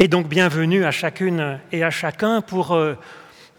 [0.00, 2.96] Et donc bienvenue à chacune et à chacun pour euh,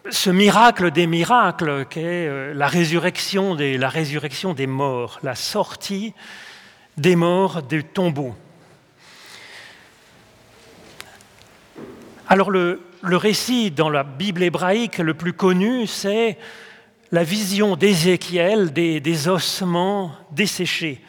[0.10, 6.14] ce miracle des miracles qu'est euh, la, résurrection des, morts, la sortie
[6.98, 8.36] des morts du tombeau.
[12.28, 16.38] Alors le, récit dans la Bible hébraïque le plus connu, c'est
[17.14, 21.02] la vision d'Ézéchiel des, ossements desséchés.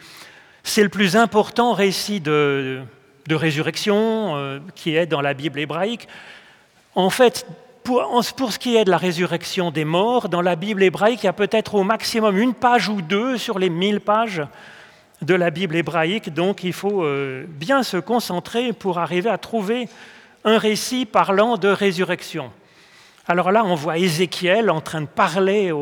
[0.63, 2.81] C'est le plus important récit de,
[3.27, 6.07] de résurrection euh, qui est dans la Bible hébraïque.
[6.95, 7.45] En fait,
[7.83, 11.29] pour, ce qui est de la résurrection des morts, dans la Bible hébraïque, il y
[11.29, 14.41] a peut-être au maximum une page ou deux sur les mille pages
[15.21, 19.89] de la Bible hébraïque, donc il faut euh, bien se concentrer pour arriver à trouver
[20.43, 22.51] un récit parlant de résurrection.
[23.27, 25.73] Alors là, on voit Ézéchiel en train de parler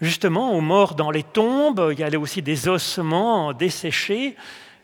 [0.00, 4.36] justement aux morts dans les tombes, il y a aussi des ossements desséchés,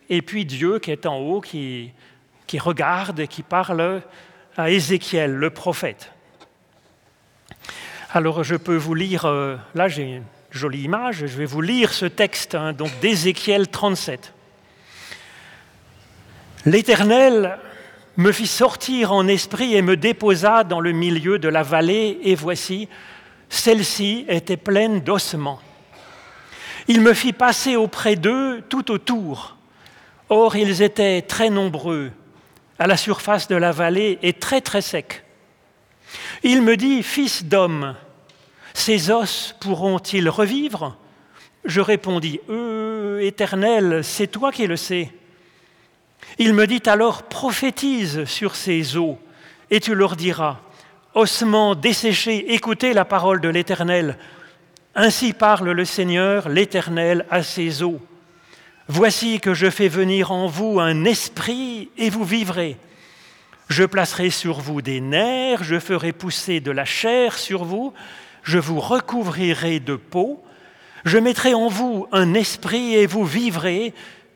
[0.08, 1.92] et puis Dieu qui est en haut, qui,
[2.46, 4.02] qui regarde et qui parle
[4.56, 6.12] à Ézéchiel, le prophète.
[8.12, 11.92] Alors je peux vous lire, euh, là j'ai une jolie image, je vais vous lire
[11.92, 14.32] ce texte hein, donc d'Ézéchiel 37.
[16.64, 17.58] L'Éternel
[18.16, 22.34] me fit sortir en esprit et me déposa dans le milieu de la vallée, et
[22.34, 22.88] voici,
[23.48, 25.60] celle-ci était pleine d'ossements.
[26.88, 29.55] Il me fit passer auprès d'eux tout autour
[30.28, 32.10] Or, ils étaient très nombreux
[32.78, 35.24] à la surface de la vallée et très très secs.
[36.42, 37.94] Il me dit, Fils d'homme,
[38.74, 40.96] ces os pourront-ils revivre?
[41.64, 45.12] Je répondis, Euh, Éternel, c'est toi qui le sais.
[46.38, 49.18] Il me dit alors, prophétise sur ces eaux,
[49.70, 50.58] et tu leur diras,
[51.14, 54.18] ossements desséchés, écoutez la parole de l'Éternel.
[54.94, 58.00] Ainsi parle le Seigneur, l'Éternel, à ces eaux.
[58.88, 62.76] Voici que je fais venir en vous un esprit et vous vivrez.
[63.68, 67.92] Je placerai sur vous des nerfs, je ferai pousser de la chair sur vous,
[68.44, 70.40] je vous recouvrirai de peau,
[71.04, 73.92] je mettrai en vous un esprit et vous vivrez,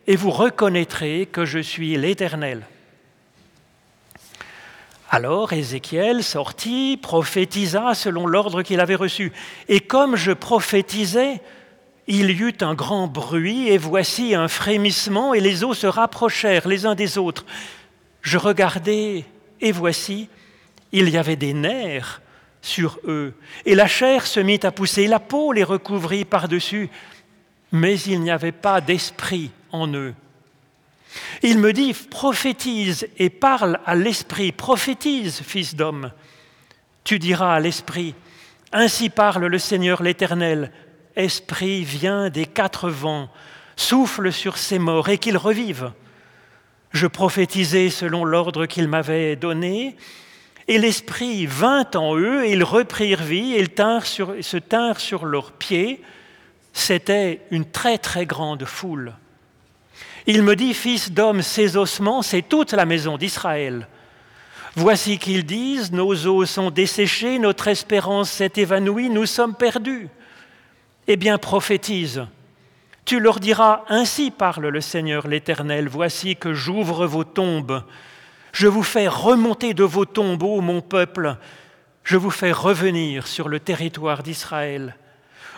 [0.09, 2.67] et vous reconnaîtrez que je suis l'Éternel.
[5.11, 9.33] Alors Ézéchiel sortit, prophétisa selon l'ordre qu'il avait reçu.
[9.69, 11.41] Et comme je prophétisais,
[12.13, 16.67] il y eut un grand bruit, et voici un frémissement, et les eaux se rapprochèrent
[16.67, 17.47] les uns des autres.
[18.21, 19.25] Je regardai,
[19.61, 20.29] et voici,
[20.91, 22.21] il y avait des nerfs
[22.63, 23.33] sur eux,
[23.65, 26.91] et la chair se mit à pousser, la peau les recouvrit par-dessus,
[27.71, 30.15] mais il n'y avait pas d'esprit en eux.
[31.45, 36.11] Il me dit, prophétise et parle à l'esprit, prophétise, fils d'homme.
[37.05, 38.17] Tu diras à l'esprit,
[38.73, 40.73] ainsi parle le Seigneur l'Éternel,
[41.17, 43.29] Esprit vient des quatre vents,
[43.77, 45.93] souffle sur ces morts et qu'ils revivent.
[46.93, 49.97] Je prophétisai selon l'ordre qu'il m'avait donné,
[50.69, 55.53] et l'Esprit vint en eux, et ils reprirent vie, et ils se tinrent sur leurs
[55.53, 56.03] pieds.
[56.73, 59.15] C'était une très très grande foule.
[60.27, 63.89] Il me dit, Fils d'homme, ces ossements, c'est toute la maison d'Israël.
[64.77, 70.09] Voici qu'ils disent, nos os sont desséchés, notre espérance s'est évanouie, nous sommes perdus.
[71.13, 72.25] Eh bien, prophétise.
[73.05, 77.83] Tu leur diras, Ainsi parle le Seigneur l'Éternel, voici que j'ouvre vos tombes,
[78.53, 81.37] je vous fais remonter de vos tombeaux, mon peuple,
[82.05, 84.95] je vous fais revenir sur le territoire d'Israël.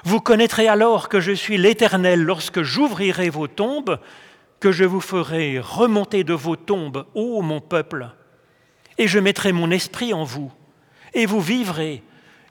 [0.04, 3.98] Vous connaîtrez alors que je suis l'Éternel lorsque j'ouvrirai vos tombes,
[4.58, 8.08] que je vous ferai remonter de vos tombes, ô mon peuple,
[8.96, 10.50] et je mettrai mon esprit en vous,
[11.12, 12.02] et vous vivrez,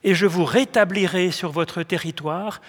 [0.04, 2.62] et je vous rétablirai sur votre territoire,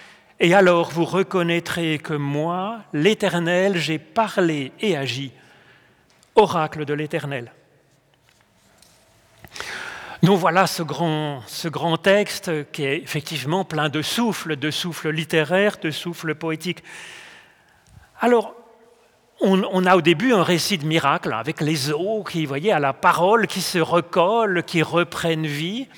[0.42, 5.32] et alors vous reconnaîtrez que moi, l'Éternel, j'ai parlé et agi.
[6.34, 7.52] Oracle de l'Éternel.
[10.22, 15.10] Nous voilà ce grand, ce grand texte qui est effectivement plein de souffles, de souffles
[15.10, 16.82] littéraires, de souffles poétiques.
[18.20, 18.56] Alors,
[19.40, 22.92] on, a au début un récit de miracle avec les eaux qui, voyez, à la
[22.92, 25.88] parole qui se recollent, qui reprennent vie,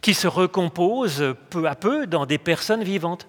[0.00, 3.26] qui se recomposent peu à peu dans des personnes vivantes.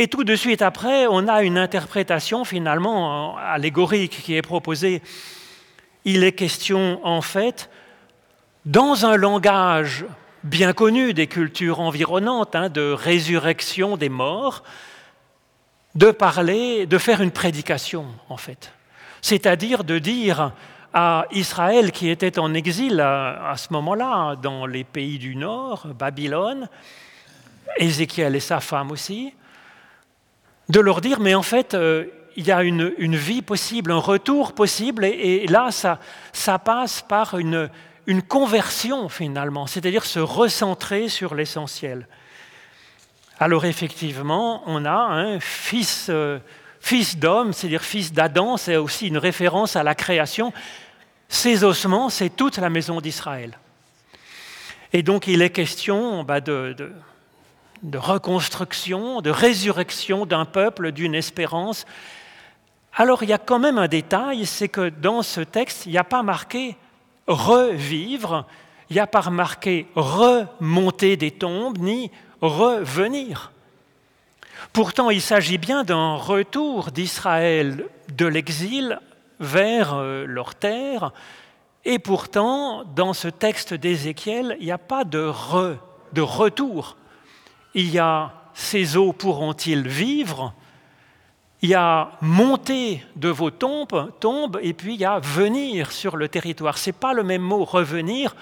[0.00, 5.02] Et tout de suite après, on a une interprétation finalement allégorique qui est proposée.
[6.06, 7.68] Il est question en fait,
[8.64, 10.06] dans un langage
[10.42, 14.64] bien connu des cultures environnantes, hein, de résurrection des morts,
[15.96, 18.72] de parler, de faire une prédication en fait.
[19.20, 20.52] C'est-à-dire de dire
[20.94, 25.88] à Israël qui était en exil à, à ce moment-là dans les pays du Nord,
[25.88, 26.70] Babylone,
[27.76, 29.34] Ézéchiel et sa femme aussi,
[30.70, 32.06] de leur dire, mais en fait, euh,
[32.36, 37.68] il y a une, vie possible, un retour possible, et, là, ça, passe par une,
[38.28, 42.08] conversion finalement, c'est-à-dire se recentrer sur l'essentiel.
[43.38, 46.38] Alors effectivement, on a un fils, euh,
[46.80, 50.52] fils d'homme, c'est-à-dire fils d'Adam, c'est aussi une référence à la création.
[51.28, 53.58] Ces ossements, c'est toute la maison d'Israël.
[54.92, 56.74] Et donc il est question bah, de
[57.94, 61.86] reconstruction, de résurrection d'un peuple, d'une espérance.
[62.94, 65.98] Alors il y a quand même un détail, c'est que dans ce texte, il n'y
[65.98, 66.76] a pas marqué
[67.26, 68.46] revivre,
[68.90, 72.10] il n'y a pas marqué remonter des tombes, ni
[72.40, 73.52] revenir.
[74.72, 79.00] Pourtant, il s'agit bien d'un retour d'Israël de l'exil
[79.38, 81.12] vers euh, leur terre,
[81.84, 85.32] et pourtant, dans ce texte d'Ézéchiel, il n'y a pas de,
[86.12, 86.96] de retour
[87.74, 90.54] il y a ces eaux pourront-ils vivre?
[91.62, 96.28] Il y a monter de vos tombes, et puis il y a venir sur le
[96.28, 96.78] territoire.
[96.78, 98.34] Ce n'est pas le même mot revenir.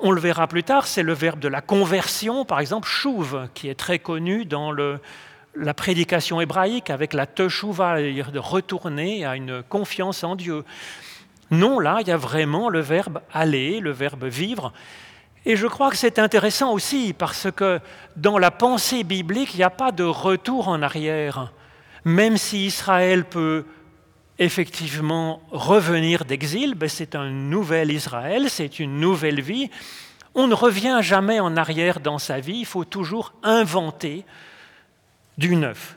[0.00, 3.68] On le verra plus tard, c'est le verbe de la conversion, par exemple, chouve, qui
[3.68, 10.24] est très connu dans la prédication hébraïque avec la teshuva, de retourner à une confiance
[10.24, 10.64] en Dieu.
[11.52, 14.72] Non, là, il y a vraiment le verbe aller, le verbe vivre.
[15.44, 17.80] Et je crois que c'est intéressant aussi parce que
[18.16, 21.52] dans la pensée biblique, il n'y a pas de retour en arrière.
[22.04, 23.64] Même si Israël peut
[24.38, 29.70] effectivement revenir d'exil, ben c'est un nouvel Israël, c'est une nouvelle vie.
[30.34, 34.24] On ne revient jamais en arrière dans sa vie, il faut toujours inventer
[35.38, 35.96] du neuf.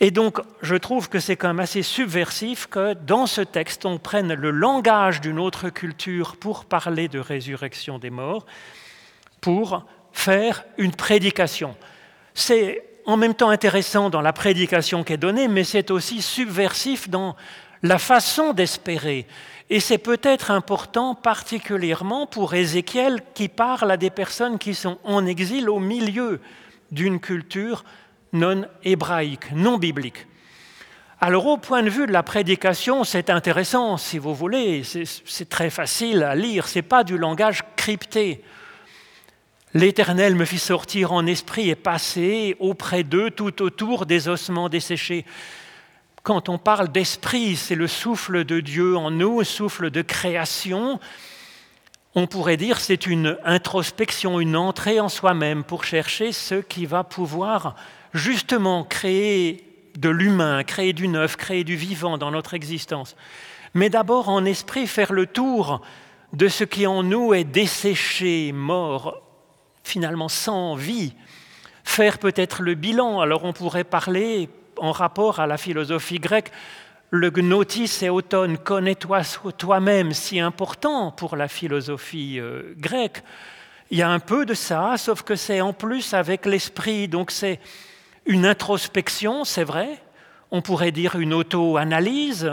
[0.00, 3.98] Et donc, je trouve que c'est quand même assez subversif que dans ce texte, on
[3.98, 8.46] prenne le langage d'une autre culture pour parler de résurrection des morts,
[9.40, 11.76] pour faire une prédication.
[12.32, 17.08] C'est en même temps intéressant dans la prédication qui est donnée, mais c'est aussi subversif
[17.08, 17.34] dans
[17.82, 19.26] la façon d'espérer.
[19.70, 25.26] Et c'est peut-être important particulièrement pour Ézéchiel qui parle à des personnes qui sont en
[25.26, 26.40] exil au milieu
[26.90, 27.84] d'une culture
[28.32, 30.26] non hébraïque, non biblique.
[31.20, 35.68] Alors au point de vue de la prédication, c'est intéressant, si vous voulez, c'est très
[35.68, 38.44] facile à lire, ce n'est pas du langage crypté.
[39.74, 45.26] L'Éternel me fit sortir en esprit et passer auprès d'eux tout autour des ossements desséchés.
[46.22, 51.00] Quand on parle d'esprit, c'est le souffle de Dieu en nous, souffle de création.
[52.14, 57.02] On pourrait dire c'est une introspection, une entrée en soi-même pour chercher ce qui va
[57.02, 57.74] pouvoir
[58.18, 59.64] justement créer
[59.96, 63.16] de l'humain, créer du neuf, créer du vivant dans notre existence,
[63.74, 65.80] mais d'abord en esprit faire le tour
[66.32, 69.22] de ce qui en nous est desséché, mort,
[69.82, 71.14] finalement sans vie,
[71.84, 73.20] faire peut-être le bilan.
[73.20, 76.52] Alors on pourrait parler en rapport à la philosophie grecque,
[77.10, 79.22] le gnotis et automne, connais-toi
[79.56, 83.22] toi-même, si important pour la philosophie euh, grecque.
[83.90, 87.30] Il y a un peu de ça, sauf que c'est en plus avec l'esprit, donc
[87.30, 87.58] c'est
[88.28, 90.00] une introspection, c'est vrai,
[90.50, 92.52] on pourrait dire une auto-analyse,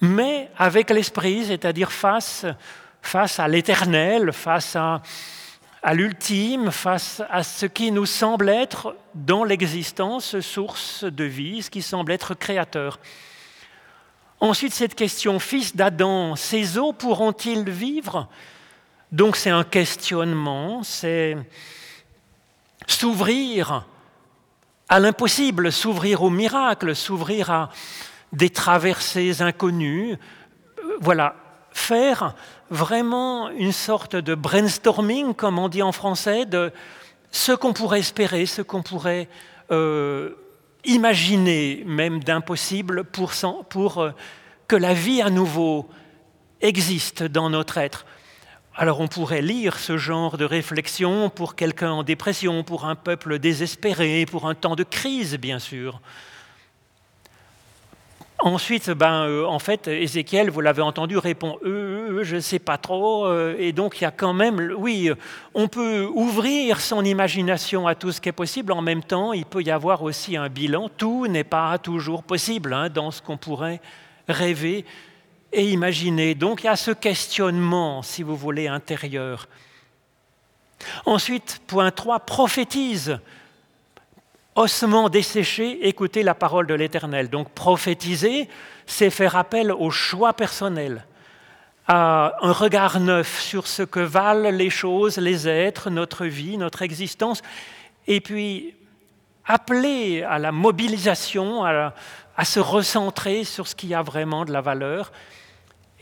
[0.00, 2.46] mais avec l'esprit, c'est-à-dire face,
[3.38, 5.02] à l'éternel, face à,
[5.82, 11.70] à l'ultime, face à ce qui nous semble être dans l'existence source de vie, ce
[11.70, 13.00] qui semble être créateur.
[14.38, 18.28] Ensuite, cette question, fils d'Adam, ces eaux pourront-ils vivre?
[19.10, 21.36] Donc c'est un questionnement, c'est
[22.86, 23.86] s'ouvrir
[24.88, 27.70] à l'impossible, s'ouvrir au miracle, s'ouvrir à
[28.32, 30.16] des traversées inconnues.
[31.00, 31.34] Voilà,
[31.72, 32.34] faire
[32.70, 36.72] vraiment une sorte de brainstorming, comme on dit en français, de
[37.30, 39.28] ce qu'on pourrait espérer, ce qu'on pourrait
[39.70, 40.30] euh,
[40.84, 43.32] imaginer, même d'impossible, pour,
[43.68, 44.10] pour euh,
[44.68, 45.88] que la vie à nouveau
[46.60, 48.06] existe dans notre être.
[48.78, 53.38] Alors on pourrait lire ce genre de réflexion pour quelqu'un en dépression, pour un peuple
[53.38, 55.98] désespéré, pour un temps de crise, bien sûr.
[58.38, 62.58] Ensuite, ben, euh, en fait, Ézéchiel, vous l'avez entendu, répond euh, euh, Je ne sais
[62.58, 63.32] pas trop.
[63.58, 65.10] et donc, il y a quand même, oui,
[65.54, 68.72] on peut ouvrir son imagination à tout ce qui est possible.
[68.72, 70.90] En même temps, il peut y avoir aussi un bilan.
[70.94, 73.80] Tout n'est pas toujours possible hein, dans ce qu'on pourrait
[74.28, 74.84] rêver
[75.52, 76.34] et imaginer.
[76.34, 79.48] Donc il y a ce questionnement, si vous voulez, intérieur.
[81.04, 83.18] Ensuite, point 3, prophétise.
[84.54, 87.28] Ossement desséché, écoutez la parole de l'Éternel.
[87.28, 88.48] Donc prophétiser,
[88.86, 91.04] c'est faire appel au choix personnel,
[91.86, 96.82] à un regard neuf sur ce que valent les choses, les êtres, notre vie, notre
[96.82, 97.42] existence,
[98.06, 98.74] et puis
[99.44, 101.92] appeler à la mobilisation, à,
[102.36, 105.12] à se recentrer sur ce qui a vraiment de la valeur.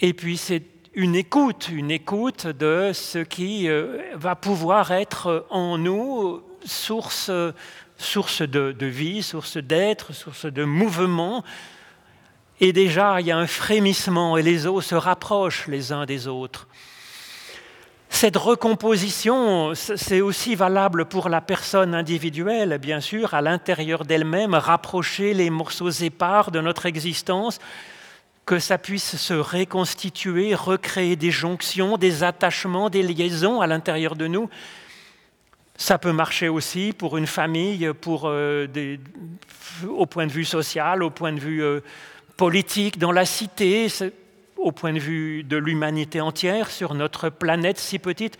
[0.01, 0.63] Et puis c'est
[0.95, 7.31] une écoute, une écoute de ce qui euh, va pouvoir être en nous source,
[7.97, 11.45] source de, de vie, source d'être, source de mouvement.
[12.61, 16.29] Et déjà, il y a un frémissement et les os se rapprochent les uns des
[16.29, 16.69] autres.
[18.15, 25.35] Cette recomposition, c'est aussi valable pour la personne individuelle, bien sûr, à l'intérieur d'elle-même, rapprocher
[25.35, 27.59] les morceaux épars de notre existence,
[28.47, 34.29] que ça puisse se reconstituer, recréer des jonctions, des attachements, des liaisons à l'intérieur de
[34.29, 34.49] nous.
[35.77, 38.69] Ça peut marcher aussi pour une famille, pour, euh,
[39.89, 41.81] au point de vue social, au point de vue euh,
[42.37, 43.89] politique, dans la cité
[44.65, 48.39] au point de vue de l'humanité entière, sur notre planète si petite.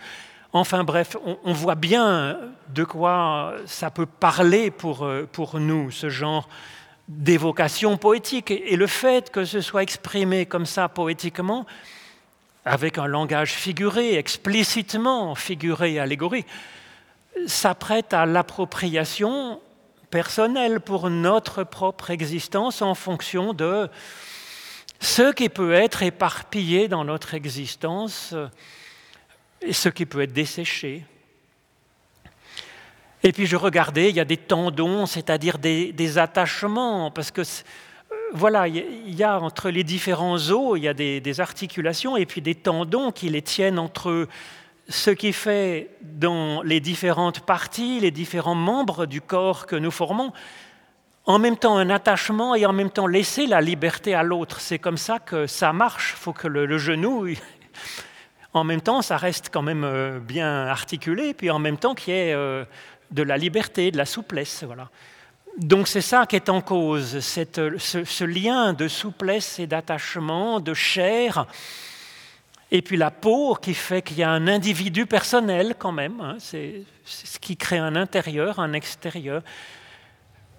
[0.53, 2.39] Enfin bref, on, voit bien
[2.73, 6.49] de quoi ça peut parler pour, euh, pour nous, ce genre
[7.07, 8.49] d'évocation poétique.
[8.49, 11.67] Et le fait que ce soit exprimé comme ça poétiquement,
[12.65, 16.47] avec un langage figuré, explicitement figuré, allégorique,
[17.45, 19.59] s'apprête à l'appropriation
[20.09, 23.89] personnelle pour notre propre existence en fonction de
[25.05, 28.33] ce qui peut être éparpillé dans notre existence
[29.61, 31.05] et ce qui peut être desséché.
[33.21, 38.15] Et puis je regardais, il y a des tendons, c'est-à-dire des, attachements, parce que euh,
[38.33, 42.25] voilà, il y a entre les différents os, il y a des, des, articulations et
[42.25, 44.27] puis des tendons qui les tiennent entre eux.
[44.89, 50.33] Ce qui fait dans les différentes parties, les différents membres du corps que nous formons,
[51.25, 54.61] en même temps un attachement et en même temps laisser la liberté à l'autre.
[54.61, 56.13] C'est comme ça que ça marche.
[56.15, 57.27] Il faut que le, genou,
[58.53, 62.13] en même temps, ça reste quand même euh, bien articulé, puis en même temps qu'il
[62.13, 62.63] y ait euh,
[63.11, 64.63] de la liberté, de la souplesse.
[64.63, 64.89] Voilà.
[65.57, 71.47] Donc c'est ça qui est en cause, ce, lien de souplesse et d'attachement, de chair,
[72.71, 76.19] et puis la peau qui fait qu'il y a un individu personnel quand même.
[76.19, 76.35] Hein.
[76.39, 79.43] c'est ce qui crée un intérieur, un extérieur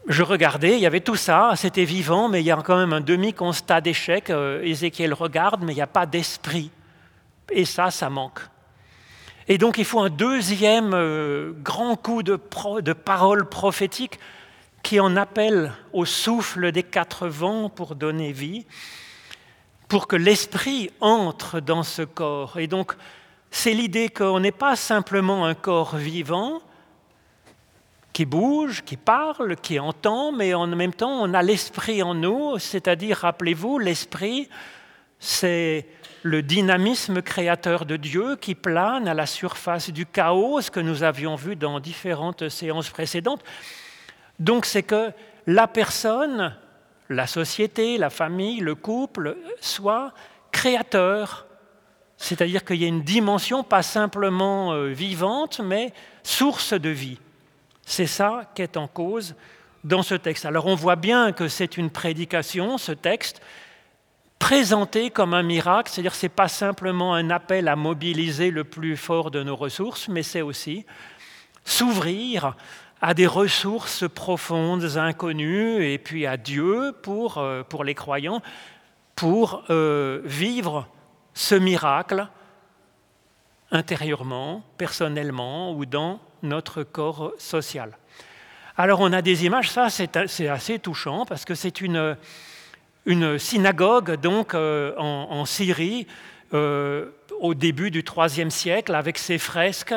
[0.09, 2.93] je regardais, il y avait tout ça, c'était vivant, mais il y a quand même
[2.93, 4.31] un demi-constat d'échec.
[4.31, 6.71] Euh, Ézéchiel regarde, mais il n'y a pas d'esprit.
[7.51, 8.41] Et ça, ça manque.
[9.49, 12.39] Et donc il faut un deuxième euh, grand coup de,
[12.81, 14.19] de parole prophétique
[14.83, 18.67] qui en appelle au souffle des quatre vents pour donner vie,
[19.89, 22.59] pour que l'esprit entre dans ce corps.
[22.59, 22.95] Et donc
[23.51, 26.61] c'est l'idée qu'on n'est pas simplement un corps vivant,
[28.17, 32.59] qui bouge, qui parle, qui entend, mais en même temps, on a l'esprit en nous,
[32.59, 34.49] c'est-à-dire, rappelez-vous, l'esprit,
[35.19, 35.87] c'est
[36.23, 41.03] le dynamisme créateur de Dieu qui plane à la surface du chaos, ce que nous
[41.03, 43.45] avions vu dans différentes séances précédentes.
[44.39, 45.13] Donc c'est que
[45.47, 46.57] la personne,
[47.11, 50.15] la société, la famille, le couple, soit
[50.53, 51.47] créateur,
[52.17, 55.93] c'est-à-dire qu'il y a une dimension pas simplement euh, vivante, mais
[56.23, 57.19] source de vie.
[57.87, 59.37] C'est ça qui est en cause
[59.85, 60.45] dans ce texte.
[60.45, 63.41] Alors on voit bien que c'est une prédication, ce texte,
[64.41, 68.97] présenté comme un miracle, c'est-à-dire ce n'est pas simplement un appel à mobiliser le plus
[68.97, 70.85] fort de nos ressources, mais c'est aussi
[71.65, 72.57] s'ouvrir
[73.01, 78.43] à des ressources profondes, inconnues, et puis à Dieu pour, euh, pour les croyants,
[79.15, 80.89] pour euh, vivre
[81.35, 82.27] ce miracle
[83.71, 87.97] intérieurement, personnellement ou dans notre corps social.
[88.79, 92.17] Alors on a des images, ça c'est assez touchant parce que c'est une,
[93.07, 96.07] une, synagogue donc euh, en, Syrie
[96.53, 97.07] euh,
[97.41, 99.95] au début du IIIe siècle avec ses fresques.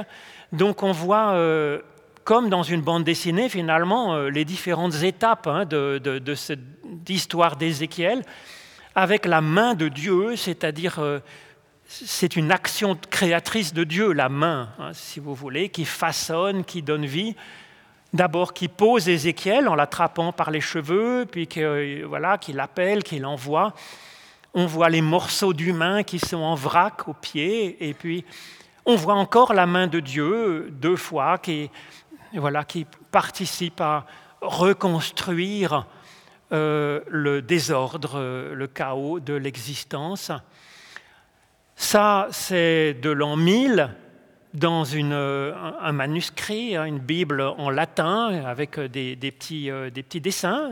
[0.54, 1.80] Donc on voit euh,
[2.24, 6.60] comme dans une bande dessinée finalement les différentes étapes hein, de, de, cette
[7.10, 8.24] histoire d'Ézéchiel
[8.96, 11.02] avec la main de Dieu, c'est-à-dire
[11.92, 16.84] c'est une action créatrice de Dieu, la main, hein, si vous voulez, qui façonne, qui
[16.84, 17.36] donne vie.
[18.14, 23.04] D'abord, qui pose Ézéchiel en l'attrapant par les cheveux, puis qui euh, voilà, qui l'appelle,
[23.04, 23.74] qui l'envoie.
[24.54, 28.24] On voit les morceaux d'humain qui sont en vrac au pied, et puis
[28.86, 31.72] on voit encore la main de Dieu deux fois qui,
[32.34, 34.06] voilà, qui participe à
[34.42, 35.88] reconstruire
[36.52, 40.32] euh, le désordre, le chaos de l'existence.
[41.82, 43.90] Ça, c'est de l'an 1000
[44.54, 50.04] dans euh, un manuscrit, hein, une Bible en latin avec euh, des, petits, euh, des
[50.04, 50.70] petits, dessins.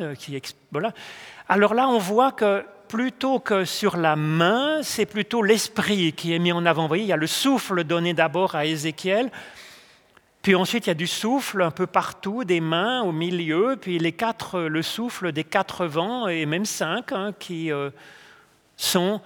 [1.47, 6.39] Alors là, on voit que plutôt que sur la main, c'est plutôt l'esprit qui est
[6.39, 6.83] mis en avant.
[6.83, 9.31] Vous voyez, il y a le souffle donné d'abord à Ézéchiel,
[10.41, 13.97] puis ensuite il y a du souffle un peu partout, des mains au milieu, puis
[13.97, 17.71] les quatre, le souffle des quatre vents, et même cinq, hein, qui
[18.75, 19.21] sont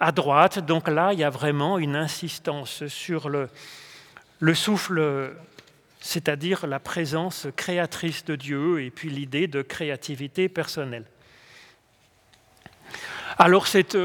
[0.00, 0.58] à droite.
[0.58, 3.48] Donc là, il y a vraiment une insistance sur le,
[4.40, 5.34] le souffle,
[6.00, 11.04] c'est-à-dire la présence créatrice de Dieu et puis l'idée de créativité personnelle.
[13.38, 13.98] Alors cette,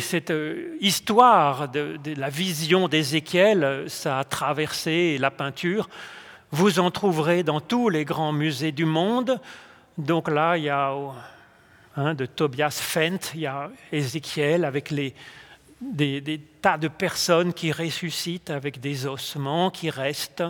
[0.00, 0.32] cette
[0.80, 5.88] histoire de, de la vision d'Ézéchiel, ça a traversé la peinture.
[6.50, 9.40] Vous en trouverez dans tous les grands musées du monde.
[9.96, 10.94] Donc là, il y a
[12.00, 18.50] hein, de Tobias Fent, il y a Ézéchiel avec des, tas de personnes qui ressuscitent
[18.50, 20.44] avec des ossements qui restent.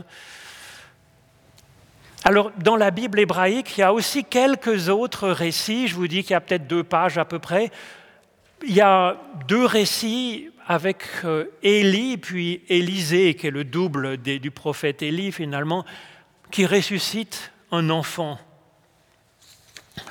[2.25, 5.89] Alors, dans la Bible hébraïque, il y a aussi quelques autres récits.
[5.89, 7.71] Je vous dis qu'il y a peut-être deux pages à peu près.
[8.67, 9.17] Il y a
[9.49, 15.85] deux récits avec euh, Élie, puis Élisée, qui est le double du prophète Élie finalement,
[16.51, 18.39] qui ressuscite un enfant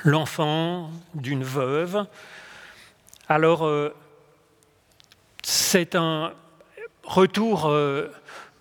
[0.04, 2.06] l'enfant d'une veuve.
[3.28, 3.94] Alors, euh,
[5.42, 6.32] c'est un
[7.04, 8.08] retour, euh,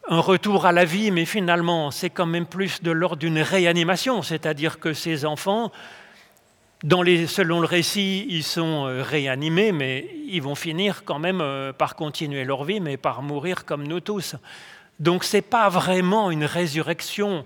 [0.07, 4.21] un retour à la vie, mais finalement, c'est quand même plus de l'ordre d'une réanimation,
[4.21, 5.71] c'est-à-dire que ces enfants,
[6.83, 11.43] selon le récit, ils sont euh, réanimés, mais ils vont finir quand même
[11.77, 14.36] par continuer leur vie, mais par mourir comme nous tous.
[15.00, 17.45] Donc, ce n'est pas vraiment une résurrection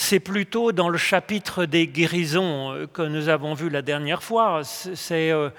[0.00, 4.62] c'est plutôt dans le chapitre des guérisons euh, que nous avons vu la dernière fois.
[4.64, 5.50] C'est euh,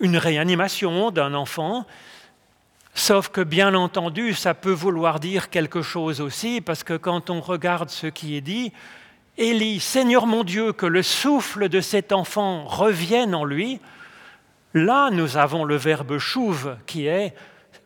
[0.00, 1.86] une réanimation d'un enfant,
[2.94, 7.40] sauf que bien entendu, ça peut vouloir dire quelque chose aussi, parce que quand on
[7.40, 8.72] regarde ce qui est dit,
[9.38, 13.80] Élie, Seigneur mon Dieu, que le souffle de cet enfant revienne en lui,
[14.74, 17.32] là nous avons le verbe chouve, qui est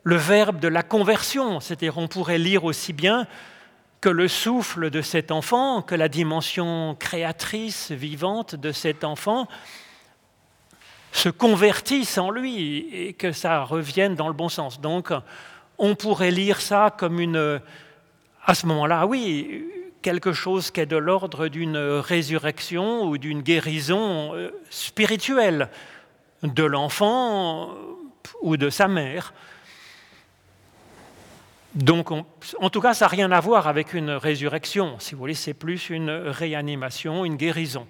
[0.05, 3.27] le verbe de la conversion, c'est-à-dire on pourrait lire aussi bien
[4.03, 9.47] que le souffle de cet enfant, que la dimension créatrice, vivante de cet enfant
[11.13, 14.81] se convertisse en lui et que ça revienne dans le bon sens.
[14.81, 15.13] Donc,
[15.79, 17.61] on pourrait lire ça comme une,
[18.45, 19.67] à ce moment-là, oui,
[20.03, 25.69] quelque chose qui est de l'ordre d'une résurrection ou d'une guérison euh, spirituelle
[26.43, 27.73] de l'enfant
[28.41, 29.33] ou de sa mère.
[31.75, 34.97] Donc, en tout cas, ça n'a rien à voir avec une résurrection.
[34.99, 37.87] Si vous voulez, c'est plus une réanimation, une guérison.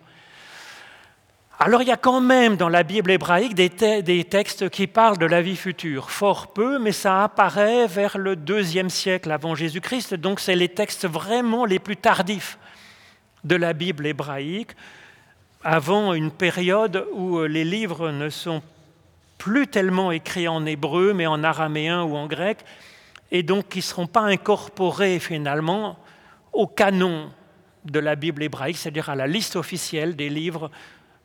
[1.59, 5.19] Alors, il y a quand même dans la Bible hébraïque des, des, textes qui parlent
[5.19, 6.11] de la vie future.
[6.11, 10.15] Fort peu, mais ça apparaît vers le deuxième siècle avant Jésus-Christ.
[10.15, 12.59] Donc, c'est les textes vraiment les plus tardifs
[13.43, 14.73] de la Bible hébraïque,
[15.65, 18.63] avant une période où les livres ne sont
[19.39, 22.59] plus tellement écrits en hébreu, mais en araméen ou en grec
[23.33, 25.99] et donc qui ne seront pas incorporés finalement
[26.53, 27.33] au canon
[27.85, 30.71] de la Bible hébraïque, c'est-à-dire à la liste officielle des livres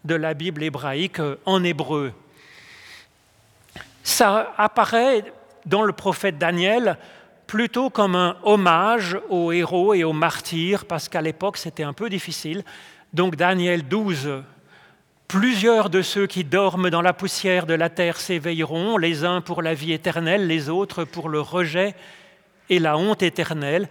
[0.06, 2.14] de la Bible hébraïque en hébreu.
[4.04, 5.26] Ça apparaît
[5.66, 6.98] dans le prophète Daniel
[7.46, 12.10] plutôt comme un hommage aux héros et aux martyrs, parce qu'à l'époque c'était un peu
[12.10, 12.64] difficile.
[13.14, 14.44] Donc Daniel 12,
[15.28, 19.62] Plusieurs de ceux qui dorment dans la poussière de la terre s'éveilleront, les uns pour
[19.62, 21.96] la vie éternelle, les autres pour le rejet
[22.70, 23.90] et la honte éternelle.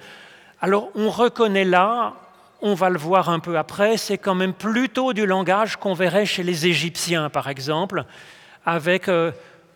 [0.63, 2.15] Alors on reconnaît là,
[2.63, 6.25] on va le voir un peu après, c'est quand même plutôt du langage qu'on verrait
[6.25, 8.07] chez les Égyptiens, par exemple,
[8.65, 9.31] avec euh,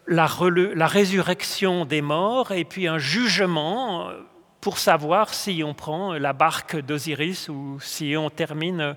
[0.07, 0.29] la,
[0.75, 4.15] la résurrection des morts et puis un jugement euh,
[4.63, 8.97] pour savoir si on prend la barque d'Osiris ou si on termine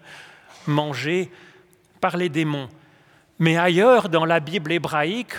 [0.65, 1.29] manger
[2.03, 2.67] par les démons.
[3.39, 5.35] Mais ailleurs, dans la Bible hébraïque,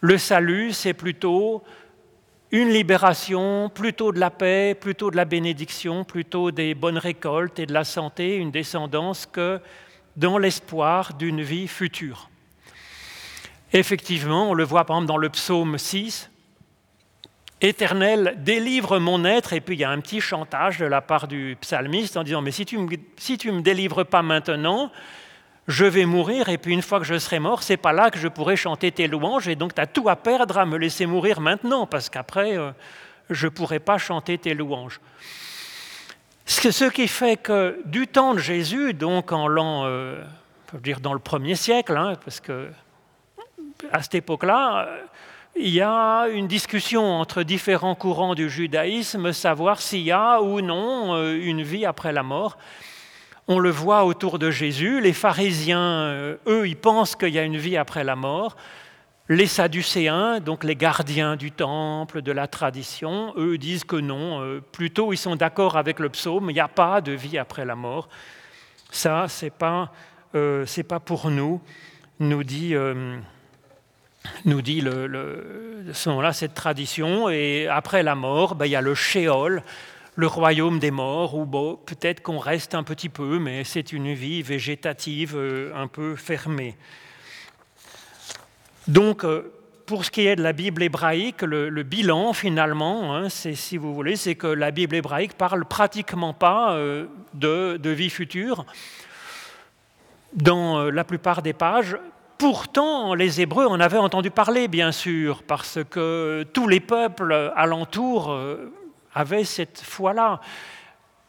[0.00, 1.62] le salut, c'est plutôt
[2.50, 7.66] une libération, plutôt de la paix, plutôt de la bénédiction, plutôt des bonnes récoltes et
[7.66, 9.60] de la santé, une descendance, que
[10.16, 12.28] dans l'espoir d'une vie future.
[13.72, 16.30] Effectivement, on le voit par exemple dans le psaume 6,
[17.60, 21.28] Éternel, délivre mon être, et puis il y a un petit chantage de la part
[21.28, 24.90] du psalmiste en disant, mais si tu ne me, si me délivres pas maintenant,
[25.68, 28.18] je vais mourir et puis une fois que je serai mort, c'est pas là que
[28.18, 31.04] je pourrai chanter tes louanges et donc tu as tout à perdre à me laisser
[31.04, 32.70] mourir maintenant parce qu'après euh,
[33.28, 34.98] je ne pourrai pas chanter tes louanges.
[36.46, 40.24] Ce qui fait que du temps de Jésus, donc en l'an, euh,
[40.82, 42.70] dire dans le premier siècle, hein, parce que
[43.92, 44.98] à cette époque-là, euh,
[45.54, 50.62] il y a une discussion entre différents courants du judaïsme, savoir s'il y a ou
[50.62, 52.56] non une vie après la mort.
[53.50, 55.00] On le voit autour de Jésus.
[55.00, 58.58] Les pharisiens, euh, eux, ils pensent qu'il y a une vie après la mort.
[59.30, 64.42] Les sadducéens, donc les gardiens du temple, de la tradition, eux disent que non.
[64.42, 67.64] Euh, plutôt, ils sont d'accord avec le psaume, il n'y a pas de vie après
[67.64, 68.10] la mort.
[68.90, 69.92] Ça, ce n'est pas,
[70.34, 71.62] euh, pas, pour nous,
[72.20, 72.74] nous dit,
[74.44, 77.30] nous dit le, ce moment-là cette tradition.
[77.30, 79.62] Et après la mort, ben, il y a le Sheol,
[80.18, 84.14] le royaume des morts, où bon, peut-être qu'on reste un petit peu, mais c'est une
[84.14, 86.76] vie végétative euh, un peu fermée.
[88.88, 89.52] Donc, euh,
[89.86, 93.94] pour ce qui est de la Bible hébraïque, le, bilan finalement, hein, c'est, si vous
[93.94, 98.66] voulez, c'est que la Bible hébraïque parle pratiquement pas euh, de, vie future
[100.32, 101.96] dans la plupart des pages.
[102.38, 108.30] Pourtant, les Hébreux en avaient entendu parler, bien sûr, parce que tous les peuples alentours
[108.30, 108.72] euh,
[109.18, 110.40] avaient cette foi-là.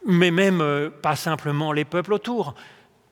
[0.06, 2.56] Mais même euh, pas simplement les peuples autour,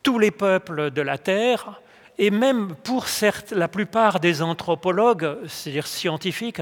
[0.03, 1.81] tous les peuples de la terre,
[2.17, 3.05] et même pour
[3.51, 6.61] la plupart des anthropologues, c'est-à-dire scientifiques,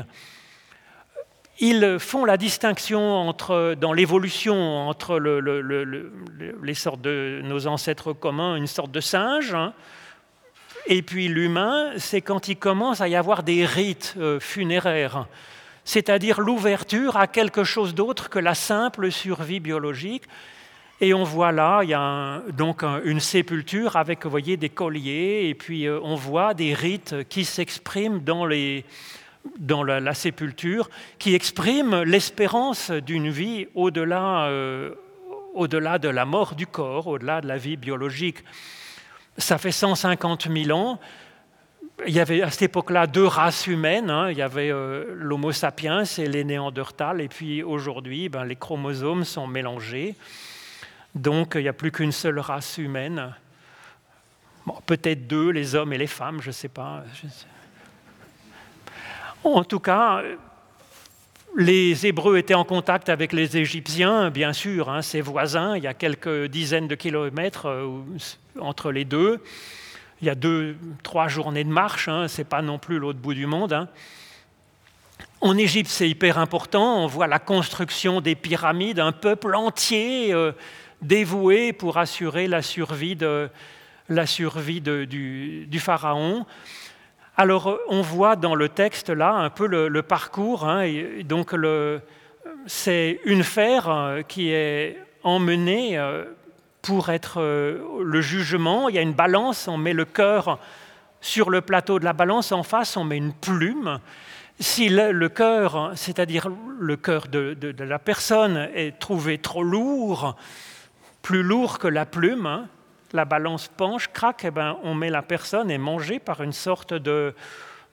[1.59, 8.67] ils font la distinction entre, dans l'évolution entre les sortes de nos ancêtres communs, une
[8.67, 9.73] sorte de singe, hein,
[10.87, 15.27] et puis l'humain, c'est quand il commence à y avoir des rites euh, funéraires,
[15.85, 20.23] c'est-à-dire l'ouverture à quelque chose d'autre que la simple survie biologique.
[20.99, 25.53] Et on voit là, il y a donc une sépulture avec, voyez, des colliers, et
[25.53, 28.47] puis euh, on voit des rites qui s'expriment dans,
[29.59, 34.95] dans la, sépulture, qui expriment l'espérance d'une vie au-delà euh,
[35.53, 38.43] au-delà de la mort du corps, au-delà de la vie biologique.
[39.37, 40.99] Ça fait 150 000 ans.
[42.05, 44.09] Il y avait à cette époque-là deux races humaines.
[44.09, 44.29] Hein.
[44.29, 47.21] Il y avait euh, l'Homo sapiens et les Néandertals.
[47.21, 50.15] Et puis aujourd'hui, ben, les chromosomes sont mélangés.
[51.15, 53.33] Donc il n'y a plus qu'une seule race humaine.
[54.85, 57.03] Peut-être deux, les hommes et les femmes, je ne sais pas.
[59.43, 60.23] En tout cas,
[61.55, 65.77] les Hébreux étaient en contact avec les Égyptiens, bien sûr, hein, ses voisins.
[65.77, 68.01] Il y a quelques dizaines de kilomètres euh,
[68.59, 69.41] entre les deux.
[70.21, 72.07] Il y a deux, trois journées de marche.
[72.07, 73.73] Hein, Ce n'est pas non plus l'autre bout du monde.
[73.73, 73.89] Hein.
[75.41, 77.03] En Égypte, c'est hyper important.
[77.03, 80.53] On voit la construction des pyramides, un peuple entier euh,
[81.01, 83.49] dévoué pour assurer la survie, de,
[84.09, 86.45] la survie du, pharaon.
[87.37, 90.67] Alors, on voit dans le texte là un peu le, parcours.
[90.67, 90.89] Hein,
[91.25, 91.53] donc,
[92.65, 96.23] c'est une fer qui est emmenée euh,
[96.85, 98.89] pour être euh, le jugement.
[98.89, 100.59] Il y a une balance, on met le cœur
[101.19, 103.99] sur le plateau de la balance, en face, on met une plume.
[104.59, 106.47] Si le, cœur, c'est-à-dire
[106.79, 110.35] le cœur de, la personne, est trouvé trop lourd,
[111.23, 112.67] plus lourd que la plume, hein,
[113.11, 116.93] la balance penche, craque, eh ben, on met la personne et mangée par une sorte
[116.93, 117.33] de,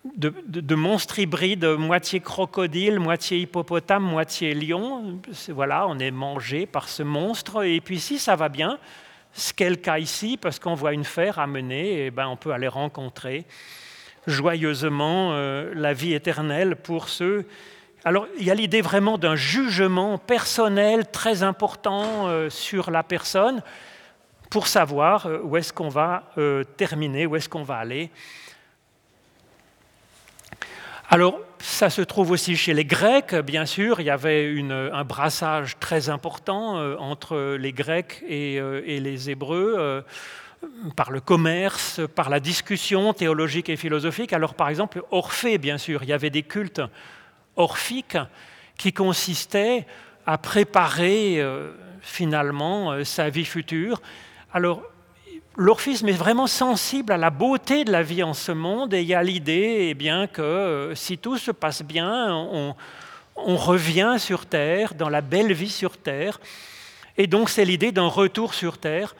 [0.04, 5.20] de, monstre hybride, moitié crocodile, moitié hippopotame, moitié lion.
[5.48, 7.64] Voilà, on est mangé par ce monstre.
[7.64, 8.78] Et puis si ça va bien,
[9.32, 12.36] ce qu'est le cas ici, parce qu'on voit une fer amener, et eh ben, on
[12.36, 13.46] peut aller rencontrer
[14.26, 17.46] joyeusement euh, la vie éternelle pour ceux.
[18.04, 23.62] Alors il y a l'idée vraiment d'un jugement personnel très important euh, sur la personne
[24.50, 26.24] pour savoir euh, où est-ce qu'on va
[26.76, 28.10] terminer, où est-ce qu'on va aller.
[31.12, 34.00] Alors, ça se trouve aussi chez les Grecs, bien sûr.
[34.00, 40.02] Il y avait un brassage très important euh, entre les Grecs et, les Hébreux
[40.96, 44.32] par le commerce, par la discussion théologique et philosophique.
[44.32, 46.80] Alors, par exemple, Orphée, bien sûr, il y avait des cultes
[47.56, 48.16] orphiques
[48.78, 49.86] qui consistaient
[50.24, 51.44] à préparer
[52.00, 54.00] finalement sa vie future
[54.54, 54.82] alors,
[55.56, 59.08] l'orphisme est vraiment sensible à la beauté de la vie en ce monde et il
[59.08, 62.74] y a l'idée eh bien, que euh, si tout se passe bien, on,
[63.36, 66.40] revient sur Terre, dans la belle vie sur Terre.
[67.16, 69.14] Et donc c'est l'idée d'un retour sur Terre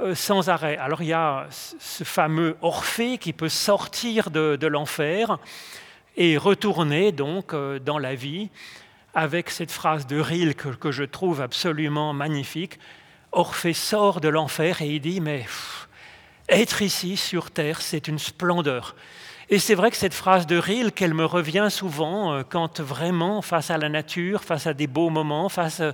[0.00, 0.76] euh, sans arrêt.
[0.78, 5.38] Alors il y a ce fameux Orphée qui peut sortir de, l'enfer
[6.16, 8.48] et retourner donc euh, dans la vie
[9.14, 12.78] avec cette phrase de Rilke que je trouve absolument magnifique.
[13.32, 15.44] Orphée sort de l'enfer et il dit, mais
[16.48, 18.94] être ici sur Terre, c'est une splendeur.
[19.50, 23.40] Et c'est vrai que cette phrase de Rilke, qu'elle me revient souvent euh, quand vraiment,
[23.40, 25.92] face à la nature, face à des beaux moments, face euh,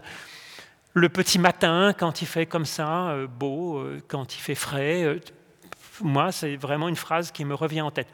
[0.93, 5.21] le petit matin, quand il fait comme ça, euh, beau, quand il fait frais,
[6.01, 8.09] moi, c'est vraiment une phrase qui me revient en tête.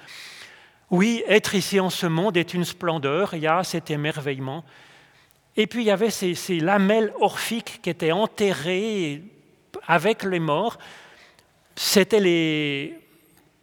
[0.91, 4.65] Oui, être ici en ce monde est une splendeur, il y a cet émerveillement.
[5.57, 9.23] Et puis il y avait ces, lamelles orphiques qui étaient enterrées
[9.87, 10.79] avec les morts.
[11.75, 12.99] C'était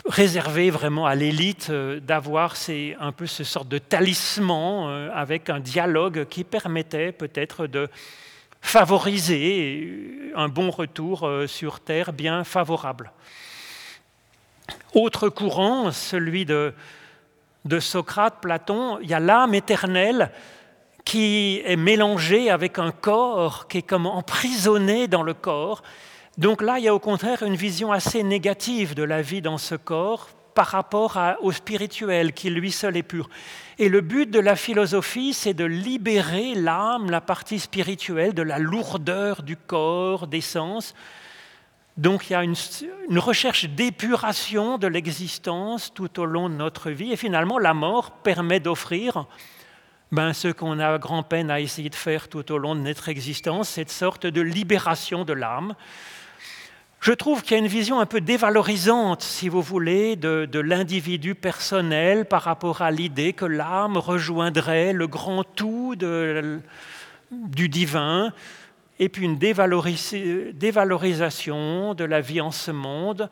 [0.06, 2.56] réservé vraiment à l'élite euh, d'avoir
[3.00, 7.90] un peu ce sorte de talisman euh, avec un dialogue qui permettait peut-être de
[8.62, 13.12] favoriser un bon retour euh, sur Terre bien favorable.
[14.94, 16.74] Autre courant, celui de
[17.80, 20.32] Socrate, Platon, il y a l'âme éternelle
[21.08, 25.82] qui est mélangée avec un corps qui est comme emprisonné dans le corps.
[26.38, 29.58] Donc là, il y a au contraire une vision assez négative de la vie dans
[29.58, 33.30] ce corps par rapport au spirituel qui lui seul est pur.
[33.80, 38.60] Et le but de la philosophie, c'est de libérer l'âme, la partie spirituelle, de la
[38.60, 40.94] lourdeur du corps, des sens.
[41.96, 42.56] Donc il y a une,
[43.18, 47.14] recherche d'épuration de l'existence tout au long de notre vie.
[47.14, 49.26] Et finalement, la mort permet d'offrir
[50.12, 53.70] ben, ce qu'on a grand-peine à essayer de faire tout au long de notre existence,
[53.70, 55.76] cette sorte de libération de l'âme.
[57.00, 61.36] Je trouve qu'il y a une vision un peu dévalorisante, si vous voulez, de, l'individu
[61.36, 65.96] personnel par rapport à l'idée que l'âme rejoindrait le grand tout
[67.32, 68.34] du divin,
[69.00, 73.30] et puis une dévalorisation de la vie en ce monde,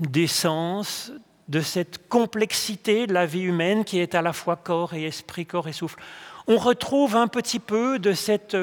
[0.00, 1.12] des sens,
[1.50, 5.46] de cette complexité de la vie humaine qui est à la fois corps et esprit,
[5.46, 5.98] corps et souffle.
[6.46, 8.56] On retrouve un petit peu de cette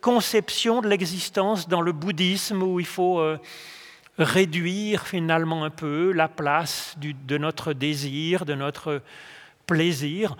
[0.00, 3.38] conception de l'existence dans le bouddhisme où il faut euh,
[4.18, 9.00] réduire finalement un peu la place de notre désir, de notre
[9.66, 10.36] plaisir,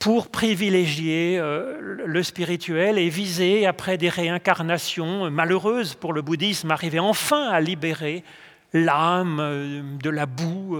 [0.00, 6.98] pour privilégier euh, le spirituel et viser, après des réincarnations malheureuses pour le bouddhisme, arriver
[6.98, 8.24] enfin à libérer
[8.72, 10.78] l'âme euh, de la boue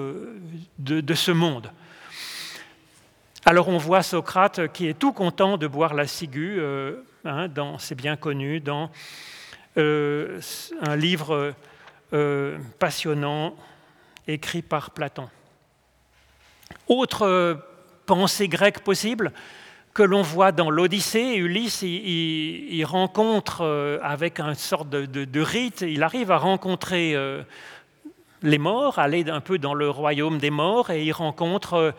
[0.79, 1.71] de ce monde.
[3.45, 6.61] Alors on voit Socrate qui est tout content de boire la ciguë,
[7.25, 7.49] hein,
[7.79, 8.91] c'est bien connu, dans
[9.77, 10.41] euh,
[10.83, 11.55] un livre
[12.13, 13.55] euh, passionnant
[14.27, 15.29] écrit par Platon.
[16.89, 17.55] Autre euh,
[18.05, 19.33] pensée grecque possible
[19.95, 26.05] que l'on voit dans l'Odyssée, Ulysse, il, rencontre avec un sorte de, de, rite, il
[26.05, 27.17] arrive à rencontrer
[28.43, 31.95] les morts, aller un peu dans le royaume des morts, et il rencontre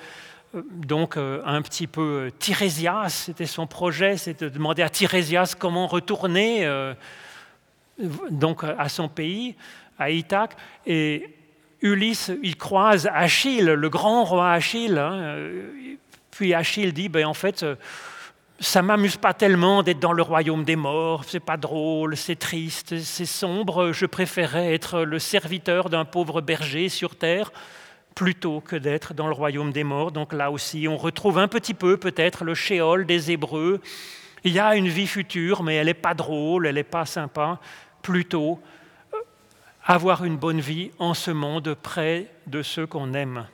[0.54, 5.56] donc euh, un petit peu euh, Tirésias, c'était son projet, c'était de demander à Tirésias
[5.58, 6.94] comment retourner euh,
[8.30, 9.56] donc à son pays,
[9.98, 10.58] à Ithaque.
[10.86, 11.36] Et
[11.82, 14.98] Ulysse, il croise Achille, le grand roi Achille.
[14.98, 15.38] Hein,
[16.32, 17.66] puis Achille dit, ben, en fait,
[18.62, 23.00] ça m'amuse pas tellement d'être dans le royaume des morts, c'est pas drôle, c'est triste,
[23.00, 27.52] c'est sombre, je préférais être le serviteur d'un pauvre berger sur terre
[28.14, 30.12] plutôt que d'être dans le royaume des morts.
[30.12, 33.82] Donc là aussi, on retrouve un petit peu peut-être le shéol des Hébreux.
[34.44, 37.60] Il y a une vie future, mais elle n'est pas drôle, elle n'est pas sympa.
[38.04, 38.60] Plutôt
[39.14, 39.18] euh,
[39.86, 43.48] avoir une bonne vie en ce monde près de ceux qu'on aime.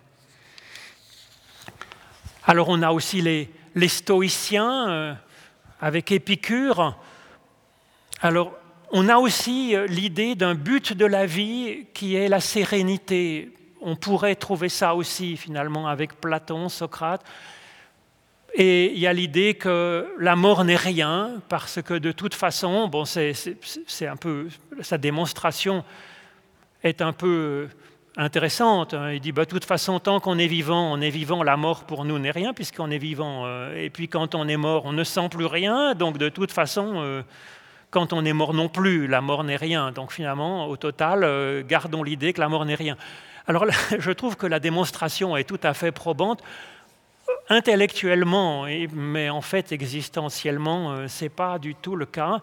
[2.46, 5.13] Alors on a aussi les, les stoïciens euh,
[5.80, 6.98] avec Épicure.
[8.22, 8.54] Alors
[8.92, 13.96] on a aussi euh, l'idée d'un but de la vie qui est la sérénité, on
[13.96, 17.24] pourrait trouver ça aussi finalement avec Platon, Socrate.
[18.56, 22.88] Et il y a l'idée que la mort n'est rien, parce que de toute façon,
[22.88, 23.36] bon, c'est,
[24.02, 24.48] un peu,
[24.82, 25.84] sa démonstration
[26.82, 27.68] est un peu
[28.17, 28.93] intéressante.
[28.93, 29.12] Hein.
[29.13, 31.84] Il dit, bah, de toute façon, tant qu'on est vivant, on est vivant, la mort
[31.84, 33.43] pour nous n'est rien, puisqu'on est vivant.
[33.45, 36.51] Euh, et puis quand on est mort, on ne sent plus rien, donc de toute
[36.51, 37.21] façon, euh,
[37.91, 39.91] quand on est mort non plus, la mort n'est rien.
[39.91, 42.97] Donc finalement, au total, euh, gardons l'idée que la mort n'est rien.
[43.45, 43.65] Alors
[43.99, 46.43] je trouve que la démonstration est tout à fait probante.
[47.49, 52.41] Intellectuellement, mais en fait existentiellement, ce n'est pas du tout le cas.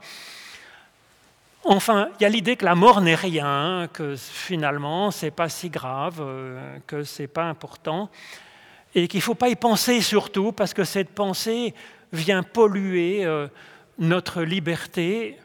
[1.66, 5.48] Enfin, il y a l'idée que la mort n'est rien, que finalement, ce n'est pas
[5.48, 8.10] si grave, euh, que ce n'est pas important,
[8.94, 11.74] et qu'il ne faut pas y penser surtout, parce que cette pensée
[12.12, 13.48] vient polluer euh,
[13.98, 15.38] notre liberté.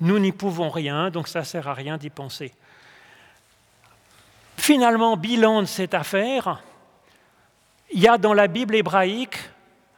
[0.00, 2.52] Nous n'y pouvons rien, donc ça ne sert à rien d'y penser.
[4.56, 6.62] Finalement, bilan de cette affaire,
[7.92, 9.38] il y a dans la Bible hébraïque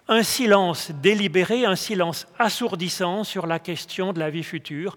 [0.08, 4.96] un silence délibéré, un silence assourdissant sur la question de la vie future.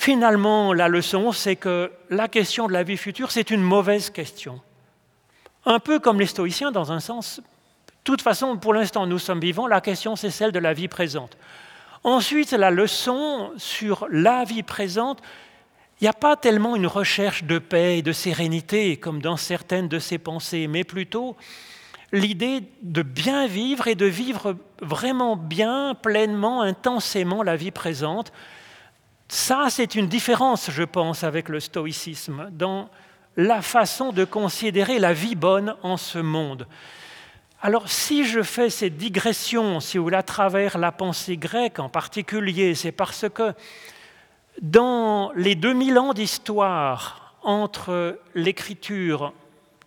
[0.00, 4.58] Finalement, la leçon, c'est que la question de la vie future, c'est une mauvaise question.
[5.66, 7.38] Un peu comme les stoïciens, dans un sens.
[7.40, 10.88] De toute façon, pour l'instant, nous sommes vivants, la question, c'est celle de la vie
[10.88, 11.36] présente.
[12.02, 15.20] Ensuite, la leçon sur la vie présente,
[16.00, 19.88] il n'y a pas tellement une recherche de paix et de sérénité comme dans certaines
[19.88, 21.36] de ses pensées, mais plutôt
[22.10, 28.32] l'idée de bien vivre et de vivre vraiment bien, pleinement, intensément la vie présente.
[29.32, 32.90] Ça, c'est une différence, je pense, avec le stoïcisme, dans
[33.36, 36.66] la façon de considérer la vie bonne en ce monde.
[37.62, 41.88] Alors si je fais cette digression, si vous voulez, à travers la pensée grecque en
[41.88, 43.54] particulier, c'est parce que
[44.62, 49.32] dans les 2000 ans d'histoire entre l'écriture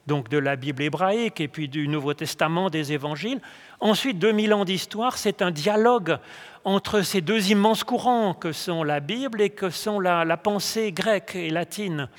[0.07, 3.41] donc de la Bible hébraïque et puis du Nouveau Testament, des évangiles.
[3.79, 6.17] Ensuite, 2000 ans d'histoire, c'est un dialogue
[6.65, 11.35] entre ces deux immenses courants que sont la Bible et que sont la, pensée grecque
[11.35, 12.09] et latine.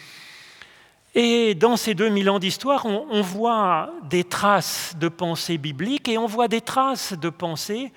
[1.15, 6.19] Et dans ces 2000 ans d'histoire, on, on, voit des traces de pensée biblique et
[6.19, 7.93] on voit des traces de pensée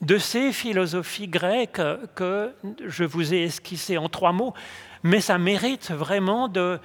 [0.00, 1.80] de ces philosophies grecques
[2.14, 2.52] que
[2.86, 4.54] je vous ai esquissées en trois mots,
[5.02, 6.80] mais ça mérite vraiment de,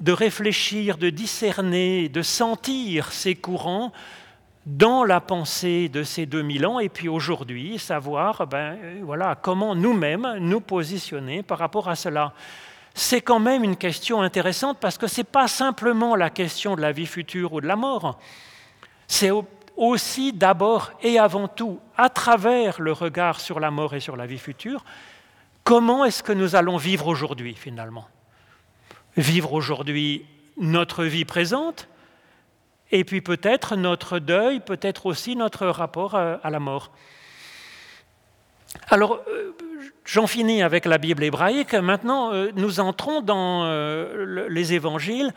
[0.00, 3.92] de réfléchir, de discerner, de sentir ces courants
[4.68, 10.36] dans la pensée de ces 2000 ans et puis aujourd'hui savoir ben, voilà, comment nous-mêmes
[10.40, 12.34] nous positionner par rapport à cela.
[12.92, 16.82] C'est quand même une question intéressante parce que ce n'est pas simplement la question de
[16.82, 18.18] la vie future ou de la mort,
[19.06, 19.30] c'est
[19.74, 24.26] aussi d'abord et avant tout, à travers le regard sur la mort et sur la
[24.26, 24.84] vie future,
[25.64, 28.06] comment est-ce que nous allons vivre aujourd'hui finalement?
[29.16, 30.26] Vivre aujourd'hui
[30.58, 31.88] notre vie présente,
[32.90, 36.90] et puis peut-être notre deuil, peut-être aussi notre rapport à, la mort.
[38.88, 39.54] Alors, euh,
[40.04, 41.74] j'en finis avec la Bible hébraïque.
[41.74, 45.32] Maintenant, euh, nous entrons dans euh, les évangiles,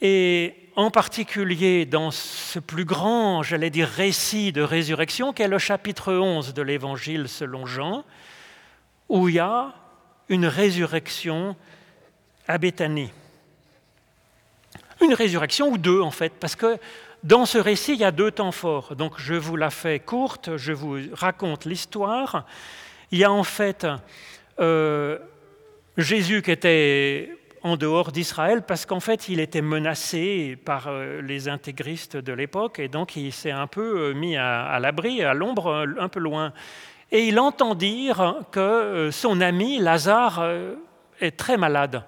[0.00, 6.12] et en particulier dans ce plus grand, j'allais dire, récit de résurrection, qu'est le chapitre
[6.12, 8.04] 11 de l'évangile selon Jean,
[9.08, 9.74] où il y a
[10.28, 11.56] une résurrection
[12.48, 13.12] à Béthanie.
[15.02, 16.78] Une résurrection ou deux en fait, parce que
[17.24, 18.96] dans ce récit, il y a deux temps forts.
[18.96, 22.46] Donc je vous la fais courte, je vous raconte l'histoire.
[23.12, 23.86] Il y a en fait
[24.58, 25.18] euh,
[25.96, 31.48] Jésus qui était en dehors d'Israël parce qu'en fait il était menacé par euh, les
[31.48, 35.32] intégristes de l'époque et donc il s'est un peu euh, mis à, à l'abri, à
[35.32, 36.52] l'ombre, un peu loin.
[37.12, 40.44] Et il entend dire que son ami Lazare
[41.20, 42.04] est très malade.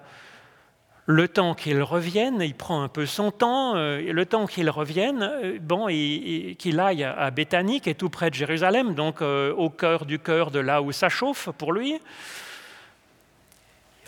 [1.07, 5.21] Le temps qu'il revienne, il prend un peu son temps, euh, le temps qu'il revienne,
[5.21, 9.69] euh, bon, qu'il aille à Béthanie, qui est tout près de Jérusalem, donc euh, au
[9.69, 11.99] cœur du cœur de là où ça chauffe pour lui.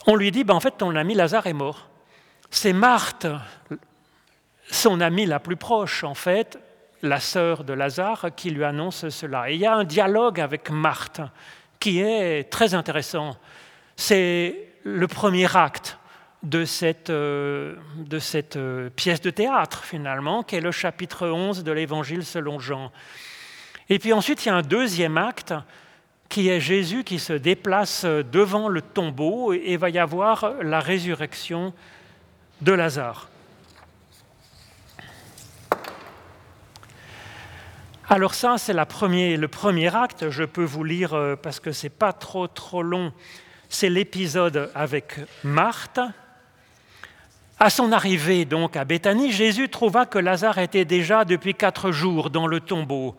[0.08, 1.88] On lui dit, ben, en fait, ton ami Lazare est mort.
[2.50, 3.28] C'est Marthe,
[4.72, 6.58] son amie la plus proche, en fait,
[7.04, 9.52] la sœur de Lazare, qui lui annonce cela.
[9.52, 11.22] Et il y a un dialogue avec Marthe
[11.80, 13.38] qui est très intéressant.
[13.96, 16.00] C'est le premier acte
[16.44, 17.76] de cette, euh,
[18.56, 22.92] euh, pièce de théâtre, finalement, qui est le chapitre 11 de l'Évangile selon Jean.
[23.90, 25.54] Et puis ensuite, il y a un deuxième acte
[26.30, 31.74] qui est Jésus qui se déplace devant le tombeau et va y avoir la résurrection
[32.62, 33.30] de Lazare.
[38.10, 40.30] Alors ça, c'est le premier acte.
[40.30, 43.12] Je peux vous lire euh, parce que c'est pas trop trop long.
[43.68, 46.00] C'est l'épisode avec Marthe,
[47.60, 52.30] à son arrivée donc à Béthanie, Jésus trouva que Lazare était déjà depuis quatre jours
[52.30, 53.16] dans le tombeau.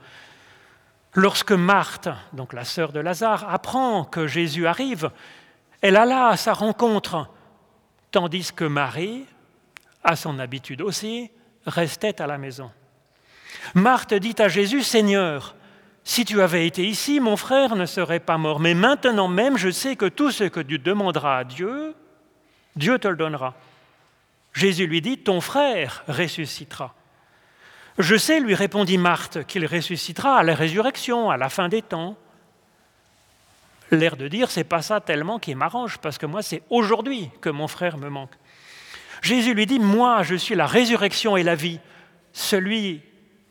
[1.15, 5.11] Lorsque Marthe, donc la sœur de Lazare, apprend que Jésus arrive,
[5.81, 7.29] elle alla à sa rencontre,
[8.11, 9.25] tandis que Marie,
[10.05, 11.31] à son habitude aussi,
[11.67, 12.71] restait à la maison.
[13.75, 15.57] Marthe dit à Jésus, Seigneur,
[16.05, 19.71] si tu avais été ici, mon frère ne serait pas mort, mais maintenant même je
[19.71, 21.95] sais que tout ce que tu demanderas à Dieu,
[22.77, 23.55] Dieu te le donnera.
[24.59, 26.93] Jésus lui dit, Ton frère ressuscitera.
[27.97, 32.17] Je sais, lui répondit Marthe, qu'il ressuscitera à la résurrection, à la fin des temps.
[33.93, 37.51] L'air de dire, c'est pas ça tellement qui m'arrange, parce que moi, c'est aujourd'hui que
[37.51, 38.35] mon frère me manque.
[39.23, 41.79] Jésus lui dit, Moi, je suis la résurrection et la vie.
[42.33, 43.03] Celui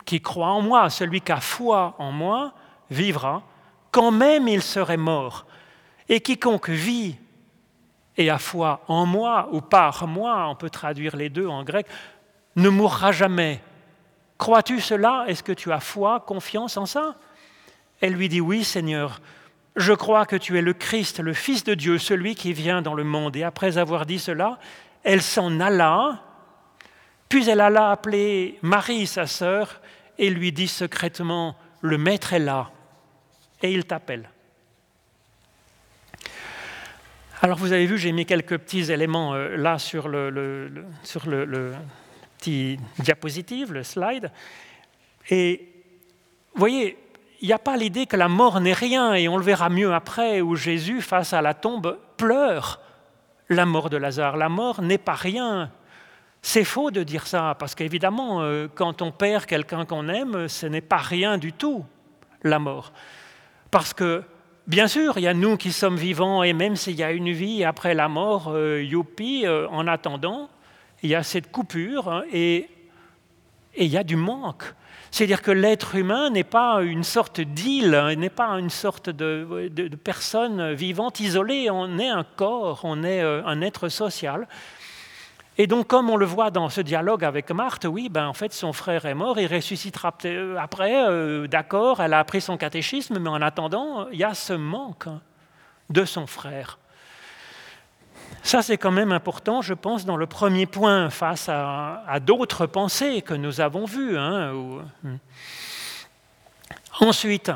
[0.05, 2.53] qui croit en moi, celui qui a foi en moi,
[2.91, 3.43] vivra,
[3.91, 5.45] quand même il serait mort.
[6.09, 7.15] Et quiconque vit
[8.17, 11.87] et à foi en moi ou par moi, on peut traduire les deux en grec,
[12.55, 13.61] ne mourra jamais.
[14.37, 15.25] Crois-tu cela?
[15.27, 17.15] Est-ce que tu as foi, confiance en ça?
[18.01, 19.21] Elle lui dit oui Seigneur,
[19.75, 22.95] je crois que tu es le Christ, le Fils de Dieu, celui qui vient dans
[22.95, 23.35] le monde.
[23.35, 24.57] Et après avoir dit cela,
[25.03, 26.19] elle s'en alla,
[27.29, 29.81] puis elle alla appeler Marie, sa sœur,
[30.17, 32.71] et lui dit secrètement, le Maître est là,
[33.61, 34.29] et il t'appelle.
[37.39, 40.71] Alors vous avez vu, j'ai mis quelques petits éléments euh, là sur le,
[41.03, 41.73] sur le,
[42.39, 44.31] petit diapositive, le slide.
[45.29, 45.69] Et
[46.55, 46.97] vous voyez,
[47.41, 49.93] il n'y a pas l'idée que la mort n'est rien, et on le verra mieux
[49.93, 52.81] après, où Jésus, face à la tombe, pleure
[53.49, 54.35] la mort de Lazare.
[54.35, 55.69] La mort n'est pas rien.
[56.41, 60.65] C'est faux de dire ça, parce qu'évidemment, euh, quand on perd quelqu'un qu'on aime, ce
[60.65, 61.85] n'est pas rien du tout,
[62.41, 62.93] la mort.
[63.69, 64.23] Parce que
[64.67, 67.31] Bien sûr, il y a nous qui sommes vivants et même s'il y a une
[67.31, 70.49] vie après la mort, euh, youpi, euh, en attendant,
[71.01, 72.67] il y a cette coupure hein, et
[73.77, 74.65] il y a du manque.
[75.09, 79.71] C'est-à-dire que l'être humain n'est pas une sorte d'île, hein, n'est pas une sorte de,
[80.03, 84.49] personne vivante isolée, on est un corps, on est euh, un être social.
[85.59, 88.53] Et donc, comme on le voit dans ce dialogue avec Marthe, oui, ben, en fait,
[88.53, 93.17] son frère est mort, il ressuscitera euh, après, euh, d'accord, elle a appris son catéchisme,
[93.19, 95.19] mais en attendant, il y a ce manque hein,
[95.89, 96.77] de son frère.
[98.43, 103.23] Ça, c'est quand même important, je pense, dans le premier point, face à, d'autres pensées
[103.23, 104.15] que nous avons vues.
[104.15, 104.53] Hein,
[105.03, 105.17] hmm.
[106.99, 107.51] Ensuite,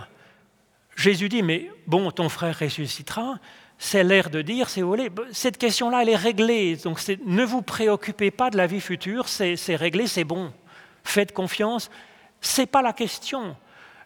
[0.96, 3.36] Jésus dit, mais bon, ton frère ressuscitera.
[3.84, 6.76] C'est l'air de dire, si vous voulez, cette question-là, elle est réglée.
[6.76, 10.54] Donc ne vous préoccupez pas de la vie future, c'est réglé, c'est bon.
[11.04, 11.90] Faites confiance.
[12.42, 13.58] Ce n'est pas la question.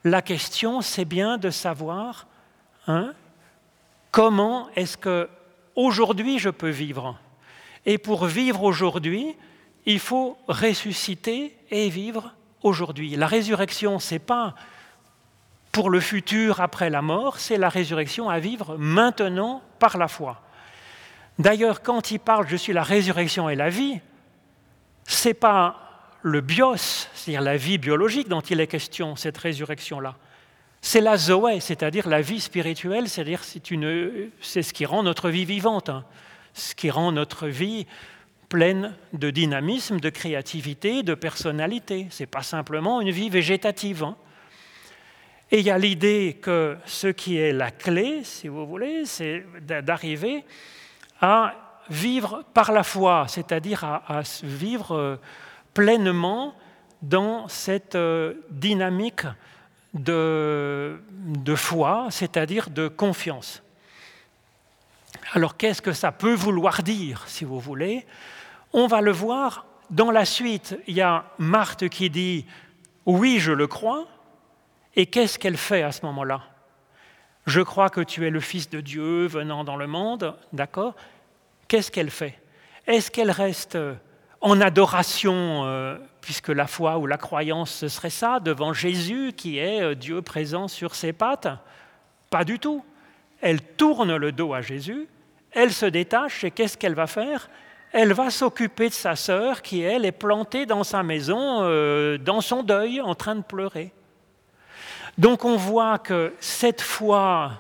[0.06, 2.26] La question, c'est bien de savoir
[2.88, 3.12] hein,
[4.12, 5.28] comment est-ce que
[5.76, 7.20] aujourd'hui je peux vivre.
[7.86, 9.36] Et pour vivre aujourd'hui,
[9.86, 13.18] il faut ressusciter et vivre aujourd'hui.
[13.18, 14.56] La résurrection, ce n'est pas
[15.76, 20.42] pour le futur après la mort, c'est la résurrection à vivre maintenant par la foi.
[21.38, 24.00] D'ailleurs, quand il parle je suis la résurrection et la vie,
[25.06, 25.76] ce n'est pas
[26.22, 30.16] le bios, c'est-à-dire la vie biologique dont il est question, cette résurrection-là
[30.82, 35.90] c'est la Zoé, c'est-à-dire la vie spirituelle, c'est-à-dire c'est ce qui rend notre vie vivante,
[35.90, 36.06] hein.
[36.54, 37.88] ce qui rend notre vie
[38.50, 42.06] pleine de dynamisme, de créativité, de personnalité.
[42.12, 44.04] Ce n'est pas simplement une vie végétative.
[44.04, 44.16] Hein.
[45.52, 49.46] Et il y a l'idée que ce qui est la clé, si vous voulez, c'est
[49.62, 50.44] d'arriver
[51.22, 51.54] à
[51.90, 55.16] vivre par la foi, c'est-à-dire à, vivre euh,
[55.74, 56.56] pleinement
[57.02, 59.22] dans cette euh, dynamique
[59.94, 61.00] de,
[61.56, 63.62] foi, c'est-à-dire de confiance.
[65.34, 68.06] Alors qu'est-ce que ça peut vouloir dire, si vous voulez?
[68.74, 70.78] On va le voir dans la suite.
[70.88, 72.46] Il y a Marthe qui dit
[73.06, 74.08] Oui, je le crois.
[74.96, 76.42] Et qu'est-ce qu'elle fait à ce moment-là?
[77.46, 80.96] Je crois que tu es le Fils de Dieu venant dans le monde, d'accord?
[81.68, 82.40] Qu'est-ce qu'elle fait?
[82.88, 83.78] Est-ce qu'elle reste
[84.42, 89.58] en adoration euh, puisque la foi ou la croyance, ce serait ça, devant Jésus qui
[89.58, 91.48] est euh, Dieu présent sur ses pattes?
[92.30, 92.84] Pas du tout.
[93.42, 95.08] Elle tourne le dos à Jésus,
[95.52, 97.50] elle se détache et qu'est-ce qu'elle va faire?
[97.92, 102.42] Elle va s'occuper de sa sœur qui, elle, est plantée dans sa maison, euh, dans
[102.42, 103.94] son deuil, en train de pleurer.
[105.18, 107.54] Donc on voit que cette foi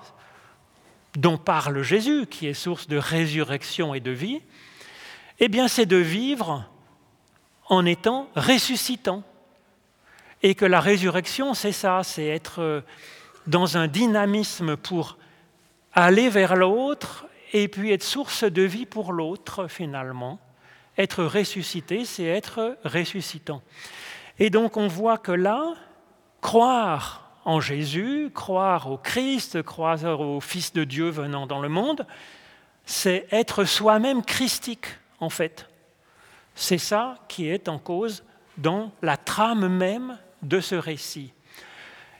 [1.15, 4.41] dont parle Jésus, qui est source de résurrection et de vie,
[5.39, 6.69] eh bien c'est de vivre
[7.67, 9.23] en étant ressuscitant.
[10.43, 12.81] Et que la résurrection, c'est ça, c'est être euh,
[13.47, 15.17] dans un dynamisme pour
[15.93, 20.39] aller vers l'autre et puis être source de vie pour l'autre finalement.
[20.97, 23.61] Être ressuscité, c'est être ressuscitant.
[24.39, 25.73] Et donc on voit que là,
[26.41, 32.05] croire en Jésus, croire au Christ, croire au Fils de Dieu venant dans le monde,
[32.85, 34.87] c'est être soi-même christique
[35.19, 35.67] en fait.
[36.55, 38.23] C'est ça qui est en cause
[38.57, 41.33] dans la trame même de ce récit.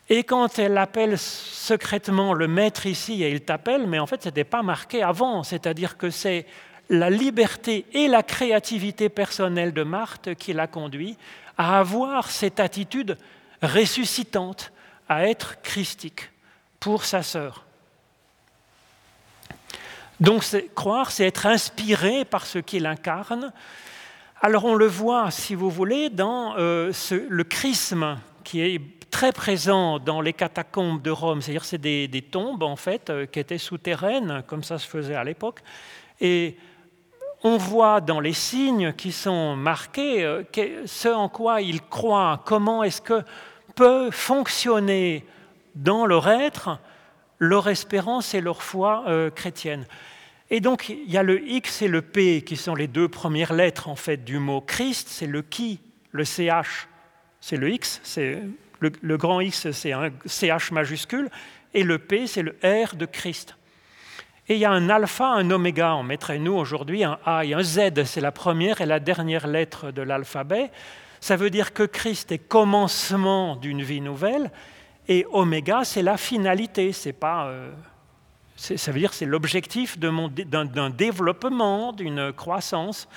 [0.10, 4.28] Et quand elle appelle secrètement le maître ici, et il t'appelle, mais en fait, ce
[4.28, 6.46] n'était pas marqué avant, c'est-à-dire que c'est
[6.90, 11.18] la liberté et la créativité personnelle de Marthe qui l'a conduit
[11.58, 13.18] à avoir cette attitude
[13.64, 14.72] ressuscitante,
[15.10, 16.32] à être christique
[16.80, 17.66] pour sa sœur.
[20.20, 20.44] Donc
[20.76, 23.52] croire, c'est être inspiré par ce qu'il incarne,
[24.42, 26.92] alors on le voit, si vous voulez, dans euh,
[27.30, 32.64] le chrisme qui est très présent dans les catacombes de Rome, c'est-à-dire c'est des, tombes
[32.64, 35.62] en fait euh, qui étaient souterraines, comme ça se faisait à l'époque,
[36.20, 36.58] et
[37.44, 40.44] on voit dans les signes qui sont marqués euh,
[40.86, 43.24] ce en quoi ils croient, comment est-ce que
[43.76, 45.26] peut fonctionner
[45.76, 46.80] dans leur être
[47.40, 49.04] leur espérance et leur foi
[49.36, 49.86] chrétienne.
[50.50, 53.54] Et donc, il y a le X et le P qui sont les deux premières
[53.54, 55.08] lettres en fait du mot Christ.
[55.10, 56.88] C'est le qui, le CH,
[57.42, 58.42] c'est le X, c'est
[58.80, 61.30] le, grand X, c'est un CH majuscule,
[61.74, 63.56] et le P, c'est le R de Christ.
[64.48, 67.54] Et il y a un alpha, un oméga, on mettrait nous aujourd'hui un A et
[67.54, 70.70] un Z, c'est la première et la dernière lettre de l'alphabet.
[71.26, 74.52] Ça veut dire que Christ est commencement d'une vie nouvelle,
[75.08, 77.48] et oméga, c'est la finalité, c'est pas.
[77.48, 77.72] Euh,
[78.56, 83.08] ça veut dire c'est l'objectif d'un développement, d'une croissance.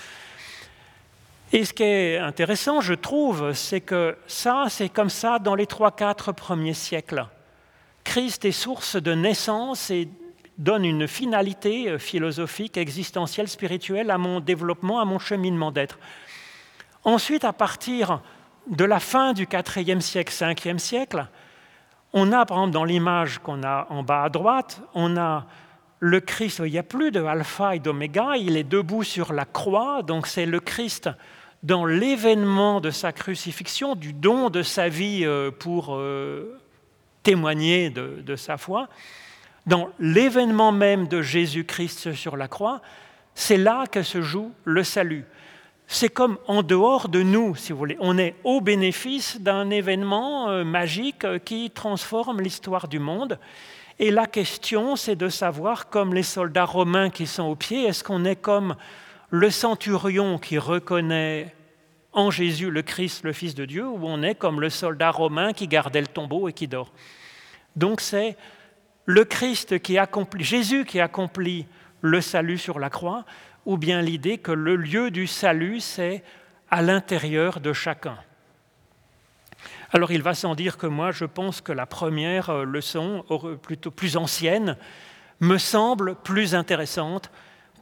[1.52, 5.66] Et ce qui est intéressant, je trouve, c'est que ça, c'est comme ça dans les
[5.66, 7.26] trois, quatre premiers siècles.
[8.04, 10.08] Christ est source de naissance et
[10.56, 15.98] donne une finalité euh, philosophique, existentielle, spirituelle à mon développement, à mon cheminement d'être.
[17.04, 18.20] Ensuite, à partir
[18.66, 21.26] de la fin du 4e siècle, 5e siècle,
[22.12, 25.46] on a, par exemple, dans l'image qu'on a en bas à droite, on a
[26.00, 29.44] le Christ, il n'y a plus de alpha et d'oméga, il est debout sur la
[29.44, 31.10] croix, donc c'est le Christ
[31.62, 36.58] dans l'événement de sa crucifixion, du don de sa vie euh, pour euh,
[37.22, 38.88] témoigner de, sa foi,
[39.66, 42.80] dans l'événement même de Jésus-Christ sur la croix,
[43.34, 45.24] c'est là que se joue le salut.
[45.90, 47.96] C'est comme en dehors de nous, si vous voulez.
[47.98, 53.38] On est au bénéfice d'un événement euh, magique qui transforme l'histoire du monde.
[53.98, 58.04] Et la question, c'est de savoir, comme les soldats romains qui sont au pied, est-ce
[58.04, 58.76] qu'on est comme
[59.30, 61.54] le centurion qui reconnaît
[62.12, 65.54] en Jésus le Christ, le Fils de Dieu, ou on est comme le soldat romain
[65.54, 66.92] qui gardait le tombeau et qui dort?
[67.76, 68.36] Donc c'est
[69.06, 71.64] le Christ qui accomplit, Jésus qui accomplit
[72.02, 73.24] le salut sur la croix,
[73.68, 76.24] ou bien l'idée que le lieu du salut, c'est
[76.70, 78.16] à l'intérieur de chacun.
[79.92, 83.26] Alors il va sans dire que moi, je pense que la première euh, leçon,
[83.60, 84.78] plutôt plus ancienne,
[85.40, 87.30] me semble plus intéressante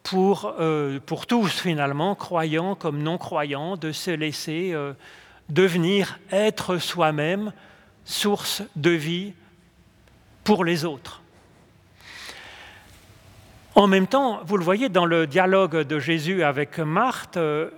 [0.03, 4.93] pour, euh, pour tous finalement, croyants comme non-croyants, de se laisser euh,
[5.51, 7.53] devenir être soi-même
[8.05, 9.35] source de vie
[10.43, 11.23] pour les autres.
[13.77, 17.69] En même temps, vous le voyez dans le dialogue de Jésus avec Marthe, euh,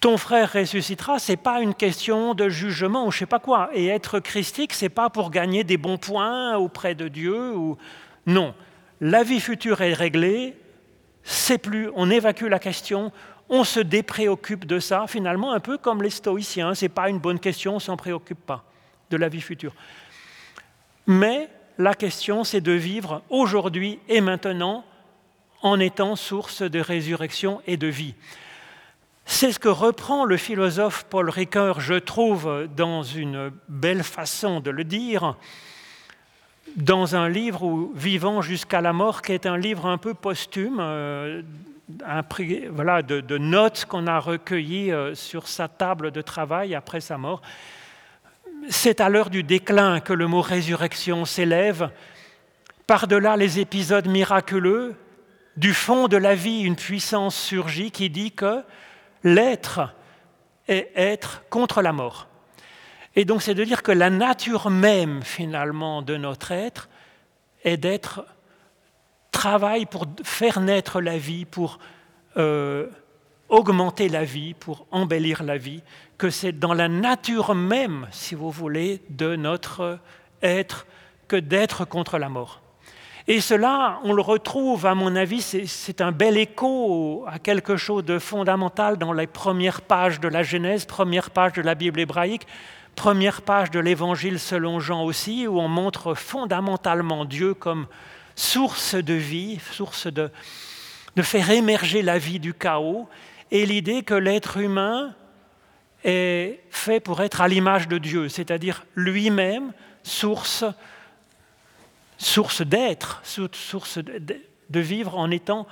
[0.00, 3.68] ton frère ressuscitera, c'est pas une question de jugement ou je sais pas quoi.
[3.74, 7.76] Et être christique, c'est pas pour gagner des bons points auprès de Dieu ou
[8.24, 8.54] non.
[9.02, 10.56] La vie future est réglée,
[11.22, 13.12] c'est plus, on évacue la question,
[13.50, 16.74] on se dépréoccupe de ça, finalement, un peu comme les stoïciens.
[16.74, 18.64] Ce n'est pas une bonne question, on s'en préoccupe pas
[19.10, 19.74] de la vie future.
[21.06, 24.84] Mais la question, c'est de vivre aujourd'hui et maintenant
[25.62, 28.14] en étant source de résurrection et de vie.
[29.24, 34.70] C'est ce que reprend le philosophe Paul Ricoeur, je trouve, dans une belle façon de
[34.70, 35.36] le dire,
[36.76, 40.78] dans un livre où, Vivant jusqu'à la mort, qui est un livre un peu posthume,
[40.80, 41.42] euh,
[42.70, 47.42] voilà, de, notes qu'on a recueillies euh, sur sa table de travail après sa mort.
[48.68, 51.90] C'est à l'heure du déclin que le mot résurrection s'élève.
[52.86, 54.96] Par-delà les épisodes miraculeux,
[55.56, 58.62] du fond de la vie, une puissance surgit qui dit que
[59.22, 59.94] l'être
[60.66, 62.26] est être contre la mort.
[63.14, 66.88] Et donc c'est de dire que la nature même finalement de notre être
[67.64, 68.26] est d'être
[69.30, 71.78] travail pour faire naître la vie, pour
[72.36, 72.88] euh,
[73.48, 75.82] augmenter la vie, pour embellir la vie,
[76.18, 79.98] que c'est dans la nature même, si vous voulez, de notre
[80.42, 80.86] être
[81.28, 82.62] que d'être contre la mort.
[83.28, 88.04] Et cela, on le retrouve, à mon avis, c'est un bel écho à quelque chose
[88.04, 92.46] de fondamental dans les premières pages de la Genèse, première page de la Bible hébraïque,
[92.94, 97.88] première page de l'Évangile selon Jean aussi, où on montre fondamentalement Dieu comme
[98.36, 100.30] source de vie, source de,
[101.16, 103.08] de faire émerger la vie du chaos,
[103.50, 105.14] et l'idée que l'être humain
[106.04, 109.72] est fait pour être à l'image de Dieu, c'est-à-dire lui-même
[110.02, 110.64] source,
[112.62, 115.66] d'être, source de, vivre en étant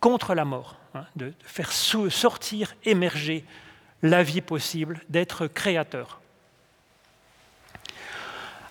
[0.00, 3.44] contre la mort, hein, de faire sortir, émerger
[4.02, 6.20] la vie possible, d'être créateur.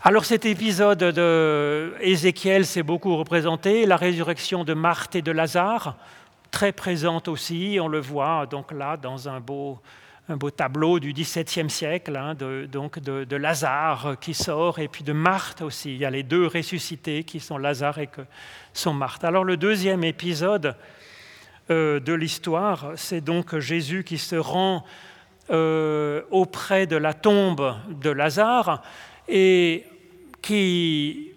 [0.06, 5.96] Alors cet épisode de Ézéchiel s'est beaucoup représenté, la résurrection de Marthe et de Lazare,
[6.52, 9.80] très présente aussi, on le voit donc là dans un beau,
[10.30, 15.04] un beau tableau du XVIIe siècle, hein, de, donc de, Lazare qui sort, et puis
[15.04, 15.94] de Marthe aussi.
[15.94, 18.22] Il y a les deux ressuscités qui sont Lazare et que
[18.74, 19.24] sont Marthe.
[19.26, 20.76] Alors le deuxième épisode
[21.70, 24.86] euh, de l'histoire, c'est donc Jésus qui se rend
[25.50, 28.82] euh, auprès de la tombe de Lazare.
[29.28, 29.86] Et
[30.44, 31.33] qui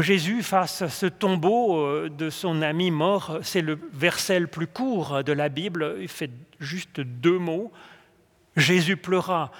[0.00, 4.66] Jésus face à ce tombeau euh, de son ami mort, c'est le verset le plus
[4.66, 7.72] court de la Bible, il fait juste deux mots.
[8.56, 9.52] Jésus pleura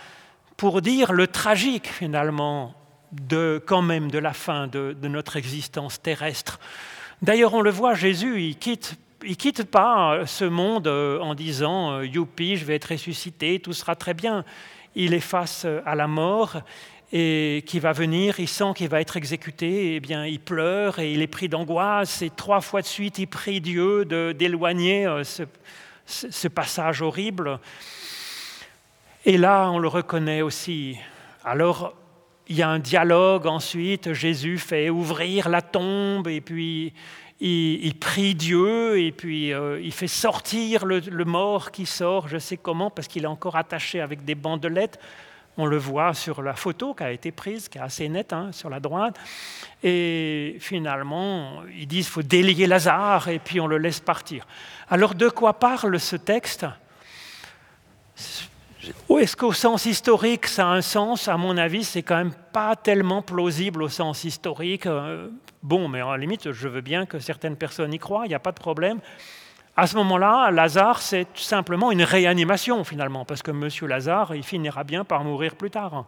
[0.57, 2.75] pour dire le tragique finalement
[3.13, 6.59] de quand même de la fin de, notre existence terrestre.
[7.23, 11.91] D'ailleurs, on le voit, Jésus, il quitte il quitte pas ce monde euh, en disant
[11.91, 14.45] euh, youpi, je vais être ressuscité, tout sera très bien.
[14.95, 16.63] Il est face à la mort
[17.13, 20.99] et qui va venir, il sent qu'il va être exécuté, et eh bien il pleure
[20.99, 24.05] et il est pris d'angoisse, et trois fois de suite il prie Dieu
[24.35, 27.61] d'éloigner euh, ce, passage horrible.
[29.25, 30.99] Et là, on le reconnaît aussi.
[31.45, 31.95] Alors,
[32.47, 36.93] il y a un dialogue ensuite, Jésus fait ouvrir la tombe, et puis
[37.41, 42.57] il, prie Dieu et puis euh, il fait sortir le, mort qui sort, je sais
[42.57, 44.99] comment, parce qu'il est encore attaché avec des bandelettes.
[45.61, 48.51] On le voit sur la photo qui a été prise, qui est assez nette hein,
[48.53, 49.17] sur la droite.
[49.83, 54.47] Et finalement, ils disent qu'il faut délier Lazare et puis on le laisse partir.
[54.89, 56.65] Alors de quoi parle ce texte?
[59.11, 61.27] Est-ce qu'au sens historique, ça a un sens?
[61.27, 64.87] À mon avis, c'est quand même pas tellement plausible au sens historique.
[64.87, 65.29] Euh,
[65.63, 68.41] bon, mais la limite, je veux bien que certaines personnes y croient, il n'y a
[68.41, 69.01] pas de problème.
[69.81, 73.69] À ce moment-là, Lazare, c'est simplement une réanimation finalement, parce que M.
[73.89, 76.05] Lazare, il finira bien par mourir plus tard.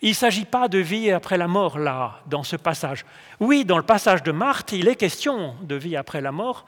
[0.00, 3.04] Il ne s'agit pas de vie après la mort, là, dans ce passage.
[3.40, 6.64] Oui, dans le passage de Marthe, il est question de vie après la mort,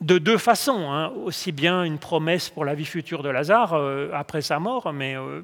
[0.00, 0.90] de deux façons.
[0.90, 1.12] Hein.
[1.24, 5.16] Aussi bien une promesse pour la vie future de Lazare euh, après sa mort, mais
[5.16, 5.42] euh,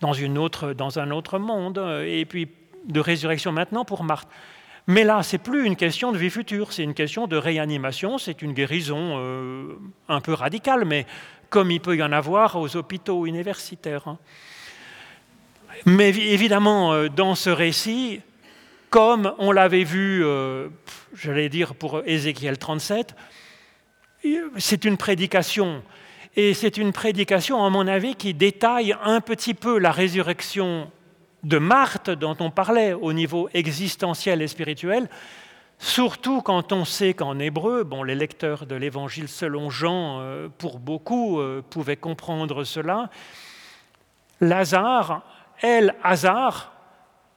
[0.00, 2.48] dans, une autre, dans un autre monde, euh, et puis
[2.86, 4.30] de résurrection maintenant pour Marthe.
[4.86, 8.42] Mais là, c'est plus une question de vie future, c'est une question de réanimation, c'est
[8.42, 9.18] une guérison
[10.08, 11.06] un peu radicale, mais
[11.50, 14.08] comme il peut y en avoir aux hôpitaux universitaires.
[14.08, 14.18] Hein.
[15.86, 18.20] Mais évidemment, dans ce récit,
[18.90, 20.24] comme on l'avait vu,
[21.14, 23.14] j'allais dire pour Ézéchiel 37,
[24.56, 25.82] c'est une prédication.
[26.34, 30.90] Et c'est une prédication, à mon avis, qui détaille un petit peu la résurrection
[31.42, 35.08] de Marthe dont on parlait au niveau existentiel et spirituel,
[35.78, 40.78] surtout quand on sait qu'en hébreu, bon, les lecteurs de l'évangile selon Jean, euh, pour
[40.78, 43.10] beaucoup, euh, pouvaient comprendre cela.
[44.40, 45.22] Lazare,
[45.60, 46.72] elle, hasard,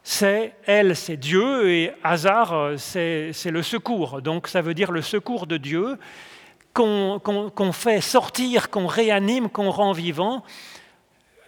[0.03, 4.21] c'est elle, c'est Dieu, et hasard, euh, c'est le secours.
[4.21, 5.97] Donc ça veut dire le secours de Dieu
[6.73, 10.43] qu'on fait sortir, qu'on réanime, qu'on rend vivant,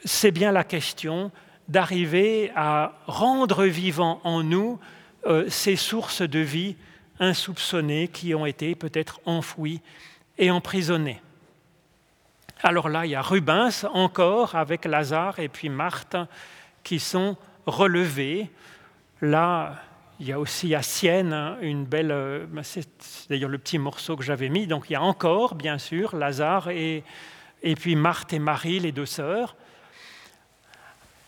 [0.05, 1.31] c'est bien la question
[1.67, 4.79] d'arriver à rendre vivant en nous
[5.25, 6.75] euh, ces sources de vie
[7.19, 9.81] insoupçonnées qui ont été peut-être enfouies
[10.37, 11.21] et emprisonnées.
[12.61, 16.17] Alors là, il y a Rubens encore avec Lazare et puis Marthe
[16.83, 18.49] qui sont relevés.
[19.21, 19.75] Là,
[20.19, 22.87] il y a aussi à Sienne hein, une belle, euh, bah, c'est
[23.29, 26.69] d'ailleurs le petit morceau que j'avais mis, donc il y a encore, bien sûr, Lazare
[26.69, 27.03] et,
[27.61, 29.55] et puis Marthe et Marie, les deux sœurs.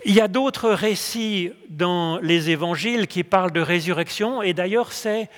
[0.05, 5.29] Il y a d'autres récits dans les évangiles qui parlent de résurrection, et d'ailleurs c'est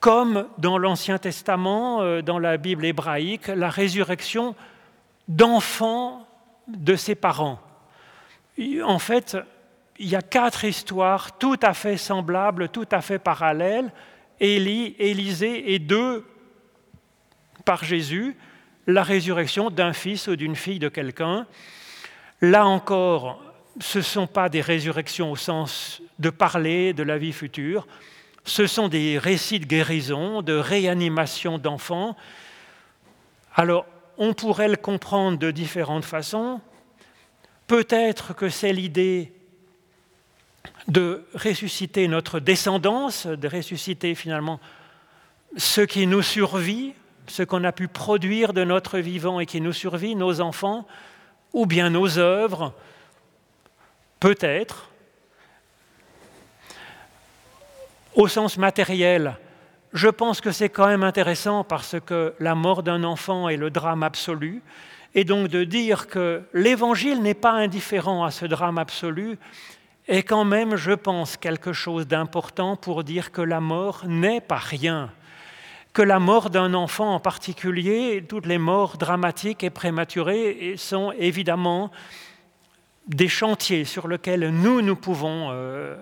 [0.00, 4.54] comme dans l'Ancien Testament, euh, dans la Bible hébraïque, la résurrection
[5.26, 6.26] d'enfants
[6.68, 7.58] de ses parents.
[8.84, 9.36] En fait,
[9.98, 13.92] il y a quatre histoires tout à fait semblables, tout à fait parallèles.
[14.40, 16.24] Élie, Élisée et deux
[17.64, 18.36] par Jésus,
[18.86, 21.46] la résurrection d'un fils ou d'une fille de quelqu'un.
[22.40, 23.42] Là encore,
[23.80, 27.86] ce ne sont pas des résurrections au sens de parler de la vie future,
[28.44, 32.16] ce sont des récits de guérison, de réanimation d'enfants.
[33.54, 36.60] Alors, on pourrait le comprendre de différentes façons.
[37.66, 39.32] Peut-être que c'est l'idée
[40.88, 44.58] de ressusciter notre descendance, de ressusciter finalement
[45.56, 46.94] ce qui nous survit,
[47.26, 50.86] ce qu'on a pu produire de notre vivant et qui nous survit, nos enfants,
[51.52, 52.74] ou bien nos œuvres,
[54.20, 54.90] peut-être.
[58.14, 59.36] Au sens matériel,
[59.92, 63.70] je pense que c'est quand même intéressant parce que la mort d'un enfant est le
[63.70, 64.62] drame absolu,
[65.14, 69.38] et donc de dire que l'Évangile n'est pas indifférent à ce drame absolu,
[70.08, 74.56] est quand même, je pense, quelque chose d'important pour dire que la mort n'est pas
[74.56, 75.10] rien,
[75.92, 81.90] que la mort d'un enfant en particulier, toutes les morts dramatiques et prématurées sont évidemment
[83.08, 85.96] des chantiers sur lesquels nous, nous pouvons euh,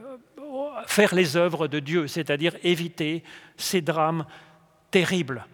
[0.87, 3.23] faire les œuvres de Dieu, c'est-à-dire éviter
[3.57, 4.27] ces drames
[4.91, 5.47] terribles.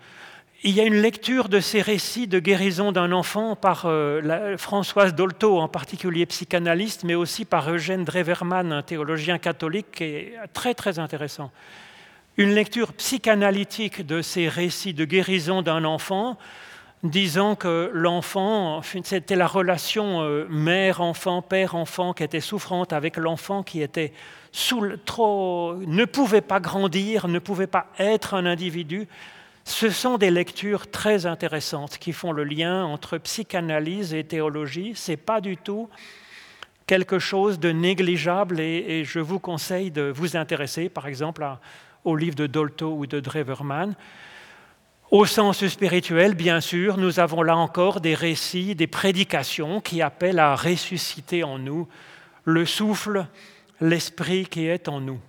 [0.64, 5.12] Il y a une lecture de ces récits de guérison d'un enfant par euh, Françoise
[5.12, 10.74] Dolto, en particulier psychanalyste, mais aussi par Eugène Dreverman, un théologien catholique, qui est très
[10.74, 11.50] très intéressant.
[12.36, 16.38] Une lecture psychanalytique de ces récits de guérison d'un enfant,
[17.02, 23.82] disant que l'enfant, c'était la relation euh, mère-enfant, père-enfant qui était souffrante avec l'enfant qui
[23.82, 24.12] était
[24.52, 29.08] sous, trop, ne pouvait pas grandir, ne pouvait pas être un individu,
[29.64, 34.92] ce sont des lectures très intéressantes qui font le lien entre psychanalyse et théologie.
[34.96, 35.88] Ce n'est pas du tout
[36.86, 41.46] quelque chose de négligeable et, je vous conseille de vous intéresser, par exemple,
[42.04, 43.94] au livre de Dolto ou de Dreverman.
[45.12, 50.38] Au sens spirituel, bien sûr, nous avons là encore des récits, des prédications qui appellent
[50.38, 51.86] à ressusciter en nous
[52.44, 53.26] le souffle,
[53.82, 55.20] l'esprit qui est en nous.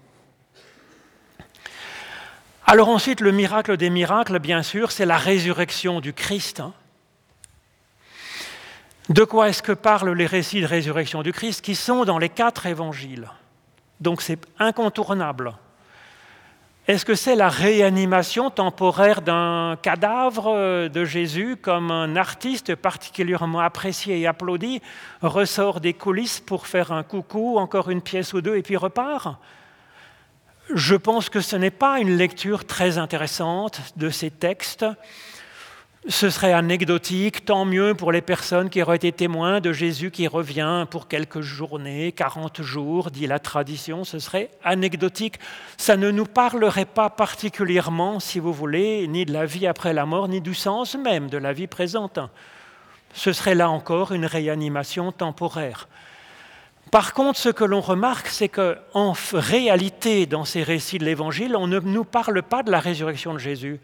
[2.66, 6.62] Alors ensuite, le miracle des miracles, bien sûr, c'est la résurrection du Christ.
[6.62, 6.74] Hein.
[9.10, 12.30] De quoi est-ce que parlent les récits de résurrection du Christ qui sont dans les
[12.30, 13.28] quatre évangiles?
[14.00, 15.56] Donc c'est incontournable.
[16.86, 24.20] Est-ce que c'est la réanimation temporaire d'un cadavre de Jésus comme un artiste particulièrement apprécié
[24.20, 24.82] et applaudi
[25.22, 29.38] ressort des coulisses pour faire un coucou, encore une pièce ou deux et puis repart?
[30.74, 34.86] Je pense que ce n'est pas une lecture très intéressante de ces textes
[36.10, 40.28] ce serait anecdotique, tant mieux pour les personnes qui auraient été témoins de Jésus qui
[40.28, 45.40] revient pour quelques journées, 40 jours, dit la tradition, ce serait anecdotique.
[45.78, 50.06] Ça ne nous parlerait pas particulièrement, si vous voulez, ni de la vie après la
[50.06, 52.20] mort, ni du sens même de la vie présente.
[53.14, 55.88] Ce serait là encore une réanimation temporaire.
[56.92, 61.68] Par contre, ce que l'on remarque, c'est qu'en réalité, dans ces récits de l'Évangile, on
[61.68, 63.80] ne nous parle pas de la résurrection de Jésus.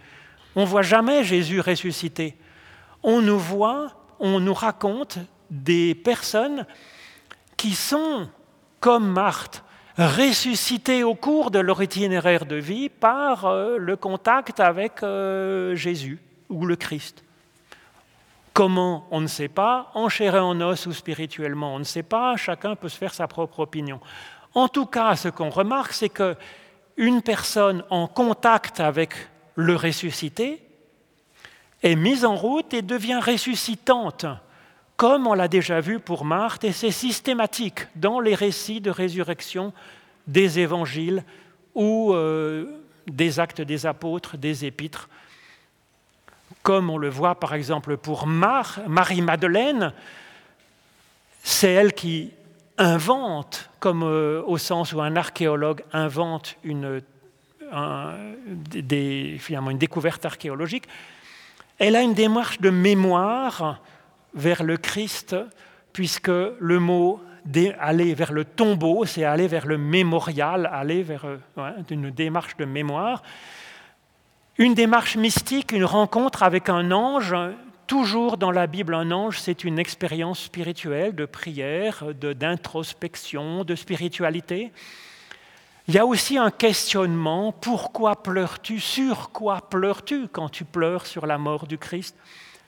[0.59, 2.35] On ne voit jamais Jésus ressuscité.
[3.01, 5.17] On nous voit, on nous raconte
[5.49, 6.65] des personnes
[7.55, 8.27] qui sont,
[8.81, 9.63] comme Marthe,
[9.97, 16.19] ressuscitées au cours de leur itinéraire de vie par euh, le contact avec euh, Jésus
[16.49, 17.23] ou le Christ.
[18.51, 19.91] Comment On ne sait pas.
[19.93, 22.35] En en os ou spirituellement, on ne sait pas.
[22.35, 24.01] Chacun peut se faire sa propre opinion.
[24.53, 29.28] En tout cas, ce qu'on remarque, c'est qu'une personne en contact avec
[29.59, 30.61] le ressuscité,
[31.83, 34.25] est mise en route et devient ressuscitante,
[34.95, 39.73] comme on l'a déjà vu pour Marthe, et c'est systématique dans les récits de résurrection
[40.27, 41.23] des évangiles
[41.75, 42.67] ou euh,
[43.07, 45.09] des actes des apôtres, des épîtres,
[46.63, 49.93] comme on le voit par exemple pour Marie-Madeleine,
[51.43, 52.31] c'est elle qui
[52.77, 57.01] invente, comme euh, au sens où un archéologue invente une
[59.39, 60.85] finalement une découverte archéologique,
[61.77, 63.79] elle a une démarche de mémoire
[64.33, 65.35] vers le Christ,
[65.93, 67.21] puisque le mot
[67.79, 71.25] aller vers le tombeau, c'est aller vers le mémorial, aller vers
[71.89, 73.23] une démarche de mémoire.
[74.57, 77.33] Une démarche mystique, une rencontre avec un ange,
[77.87, 84.71] toujours dans la Bible, un ange, c'est une expérience spirituelle de prière, d'introspection, de spiritualité.
[85.89, 91.25] Il y a aussi un questionnement, pourquoi pleures-tu Sur quoi pleures-tu quand tu pleures sur
[91.25, 92.15] la mort du Christ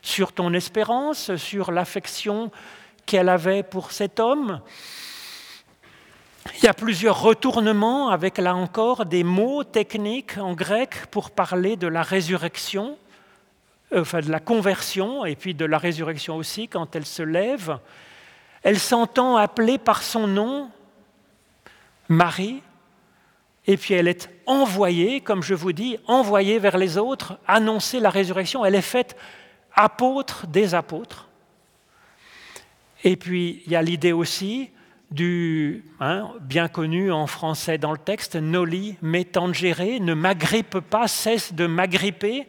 [0.01, 2.49] Sur ton espérance Sur l'affection
[3.05, 4.59] qu'elle avait pour cet homme?
[6.57, 11.75] Il y a plusieurs retournements avec là encore des mots techniques en grec pour parler
[11.75, 12.97] de la résurrection,
[13.93, 17.77] euh, enfin de la conversion et puis de la résurrection aussi quand elle se lève.
[18.63, 20.71] Elle s'entend appeler par son nom
[22.09, 22.63] Marie,
[23.67, 28.09] et puis elle est envoyée, comme je vous dis, envoyée vers les autres, annoncer la
[28.09, 28.65] résurrection.
[28.65, 29.15] Elle est faite
[29.73, 31.29] apôtre des apôtres.
[33.03, 34.69] Et puis il y a l'idée aussi
[35.11, 41.07] du, hein, bien connu en français dans le texte, noli me tangere, ne m'agrippe pas,
[41.07, 42.47] cesse de m'agripper.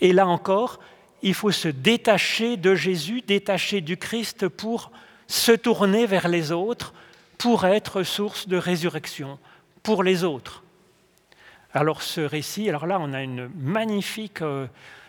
[0.00, 0.78] Et là encore,
[1.22, 4.92] il faut se détacher de Jésus, détacher du Christ pour
[5.26, 6.94] se tourner vers les autres,
[7.36, 9.38] pour être source de résurrection
[9.88, 10.62] pour les autres.
[11.72, 14.66] Alors ce récit, alors là on a une magnifique, il euh,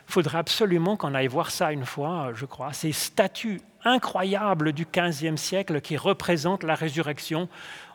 [0.08, 5.36] faudrait absolument qu'on aille voir ça une fois, je crois, ces statues incroyables du XVe
[5.36, 7.50] siècle qui représentent la résurrection.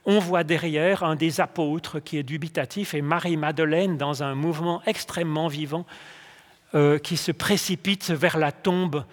[0.05, 5.49] On voit derrière un des apôtres qui est dubitatif et Marie-Madeleine dans un mouvement extrêmement
[5.49, 5.87] vivant
[6.75, 9.07] euh, qui se précipite vers la tombe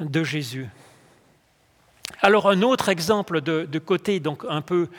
[0.00, 0.68] de Jésus.
[2.20, 4.90] Alors un autre exemple de côté donc un peu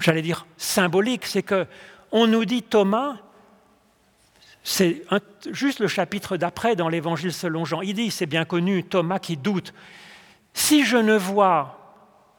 [0.00, 1.66] j'allais dire, symbolique, c'est que
[2.12, 3.16] on nous dit Thomas,
[4.62, 5.02] c'est
[5.50, 9.36] juste le chapitre d'après dans l'Évangile selon Jean, il dit, c'est bien connu, Thomas qui
[9.36, 9.74] doute,
[10.54, 11.80] si je ne vois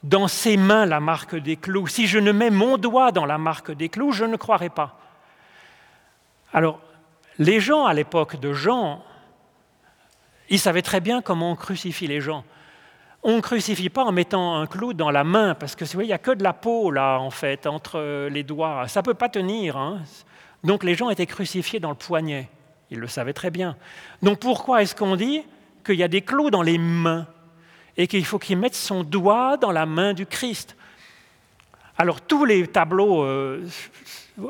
[0.03, 3.38] dans ses mains la marque des clous, si je ne mets mon doigt dans la
[3.38, 4.99] marque des clous, je ne croirai pas.
[6.53, 6.80] Alors,
[7.38, 9.03] les gens à l'époque de Jean,
[10.49, 12.45] ils savaient très bien comment on crucifie les gens
[13.28, 16.13] on ne crucifie pas en mettant un clou dans la main, parce que il n'y
[16.13, 18.88] a que de la peau là, en fait, entre les doigts.
[18.88, 19.78] Ça ne peut pas tenir.
[19.78, 20.01] Hein.
[20.63, 22.47] Donc les gens étaient crucifiés dans le poignet.
[22.91, 23.78] Ils le savaient très bien.
[24.21, 25.41] Donc pourquoi est-ce qu'on dit
[25.84, 27.26] qu'il y a des clous dans les mains
[27.97, 30.78] et qu'il faut qu'il mette son doigt dans la main du Christ?
[31.97, 33.65] Alors tous les tableaux euh,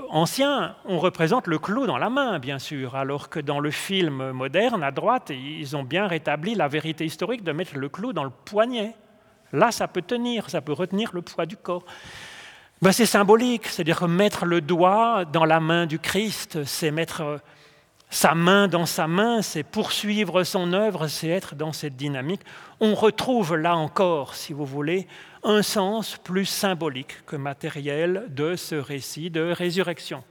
[0.10, 4.32] anciens, on représente le clou dans la main, bien sûr, alors que dans le film
[4.32, 8.24] moderne, à droite, ils ont bien rétabli la vérité historique de mettre le clou dans
[8.24, 8.96] le poignet.
[9.54, 11.86] Là, ça peut tenir, ça peut retenir le poids du corps.
[12.82, 17.40] ben, C'est symbolique, c'est-à-dire mettre le doigt dans la main du Christ, c'est mettre
[18.10, 22.42] sa main dans sa main, c'est poursuivre son œuvre, c'est être dans cette dynamique.
[22.80, 25.08] On retrouve là encore, si vous voulez,
[25.44, 30.24] un sens plus symbolique que matériel de ce récit de résurrection.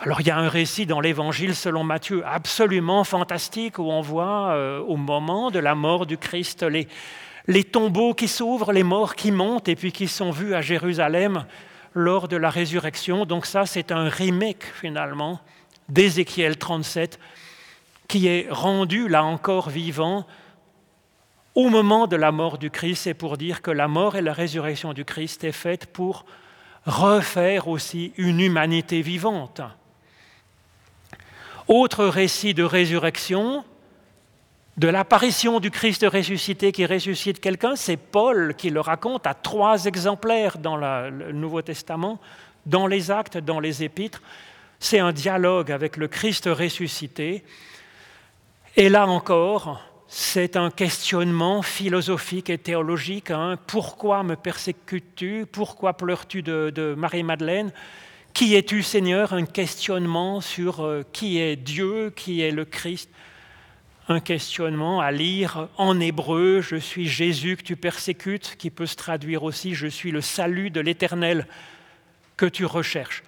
[0.00, 4.50] Alors il y a un récit dans l'Évangile selon Matthieu absolument fantastique où on voit
[4.50, 6.86] euh, au moment de la mort du Christ les,
[7.48, 11.44] les tombeaux qui s'ouvrent, les morts qui montent et puis qui sont vus à Jérusalem
[11.94, 13.24] lors de la résurrection.
[13.24, 15.40] Donc ça c'est un remake finalement
[15.88, 17.18] d'Ézéchiel 37
[18.08, 20.26] qui est rendu là encore vivant
[21.54, 23.02] au moment de la mort du Christ.
[23.02, 26.24] C'est pour dire que la mort et la résurrection du Christ est faite pour
[26.86, 29.60] refaire aussi une humanité vivante.
[31.68, 33.62] Autre récit de résurrection,
[34.78, 39.84] de l'apparition du Christ ressuscité qui ressuscite quelqu'un, c'est Paul qui le raconte à trois
[39.84, 42.18] exemplaires dans le Nouveau Testament,
[42.64, 44.22] dans les actes, dans les épîtres.
[44.80, 47.44] C'est un dialogue avec le Christ ressuscité.
[48.76, 53.30] Et là encore, c'est un questionnement philosophique et théologique.
[53.30, 53.58] Hein.
[53.66, 55.46] Pourquoi me persécutes-tu?
[55.50, 57.72] Pourquoi pleures-tu de Marie-Madeleine?
[58.38, 59.32] Qui es-tu Seigneur?
[59.32, 63.10] Un questionnement sur euh, qui est Dieu, qui est le Christ.
[64.06, 68.94] Un questionnement à lire en hébreu, je suis Jésus que tu persécutes, qui peut se
[68.94, 71.48] traduire aussi, je suis le salut de l'Éternel
[72.36, 73.24] que tu recherches.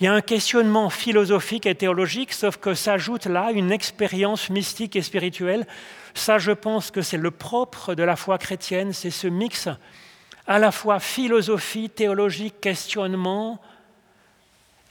[0.00, 4.96] Il y a un questionnement philosophique et théologique, sauf que s'ajoute là une expérience mystique
[4.96, 5.66] et spirituelle.
[6.14, 9.68] Ça, je pense que c'est le propre de la foi chrétienne, c'est ce mix
[10.46, 13.60] à la fois philosophie, théologique, questionnement,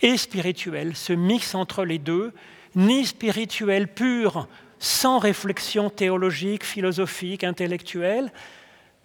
[0.01, 2.33] et spirituel, ce mix entre les deux,
[2.75, 4.47] ni spirituel pur,
[4.77, 8.31] sans réflexion théologique, philosophique, intellectuelle,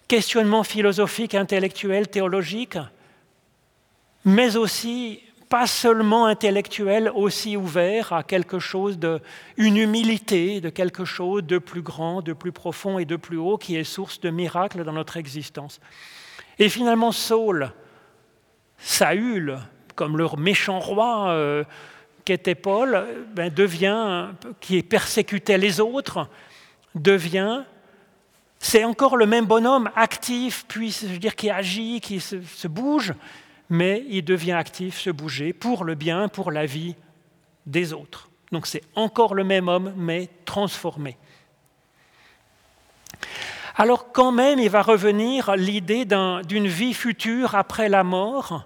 [0.08, 2.78] questionnement philosophique, intellectuel, théologique,
[4.24, 9.20] mais aussi pas seulement intellectuel, aussi ouvert à quelque chose de,
[9.56, 13.56] une humilité, de quelque chose de plus grand, de plus profond et de plus haut
[13.56, 15.80] qui est source de miracles dans notre existence.
[16.58, 17.72] Et finalement, Saul,
[18.78, 19.58] Saül,
[19.94, 21.64] comme leur méchant roi euh,
[22.24, 24.28] qu'était Paul, ben, devient,
[24.60, 26.28] qui persécutait les autres,
[26.94, 27.62] devient,
[28.58, 32.68] c'est encore le même bonhomme actif, puis je veux dire qui agit, qui se, se
[32.68, 33.14] bouge,
[33.70, 36.94] mais il devient actif, se bouger pour le bien, pour la vie
[37.66, 38.30] des autres.
[38.52, 41.16] Donc c'est encore le même homme, mais transformé.
[43.76, 48.64] Alors quand même, il va revenir l'idée d'une vie future après la mort,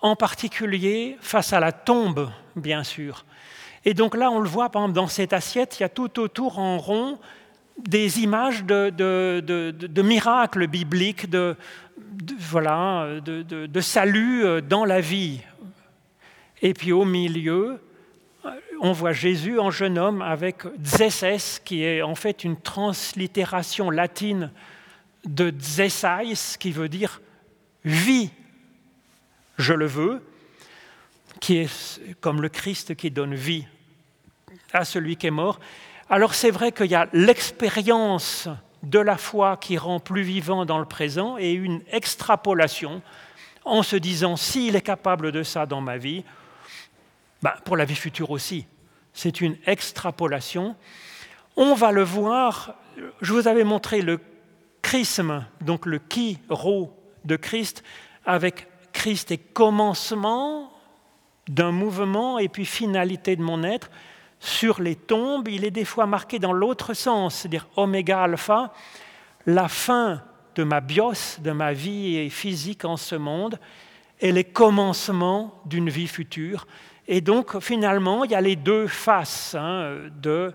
[0.00, 3.24] en particulier face à la tombe, bien sûr.
[3.84, 6.20] Et donc là, on le voit, par exemple, dans cette assiette, il y a tout
[6.20, 7.18] autour en rond
[7.78, 11.56] des images de, miracles bibliques, de,
[12.38, 15.40] voilà, de, salut euh, dans la vie.
[16.60, 17.80] Et puis au milieu,
[18.80, 24.50] on voit Jésus en jeune homme avec Zesses, qui est en fait une translittération latine
[25.24, 27.20] de Zessais, qui veut dire
[27.84, 28.30] vie
[29.58, 30.22] je le veux,
[31.40, 33.66] qui est comme le Christ qui donne vie
[34.72, 35.60] à celui qui est mort.
[36.10, 38.48] Alors c'est vrai qu'il y a l'expérience
[38.82, 43.02] de la foi qui rend plus vivant dans le présent et une extrapolation
[43.66, 46.24] en se disant s'il est capable de ça dans ma vie,
[47.42, 48.66] ben, pour la vie future aussi.
[49.12, 50.76] C'est une extrapolation.
[51.56, 52.74] On va le voir,
[53.20, 54.18] je vous avais montré le
[54.80, 56.96] chrisme, donc le qui, ro
[57.26, 57.82] de Christ,
[58.24, 60.72] avec Christ est commencement
[61.48, 63.90] d'un mouvement et puis finalité de mon être.
[64.40, 68.72] Sur les tombes, il est des fois marqué dans l'autre sens, c'est-à-dire oméga alpha,
[69.46, 70.22] la fin
[70.54, 73.58] de ma bios, de ma vie physique en ce monde,
[74.20, 76.66] et les commencements d'une vie future.
[77.06, 80.52] Et donc, finalement, il y a les deux faces hein, de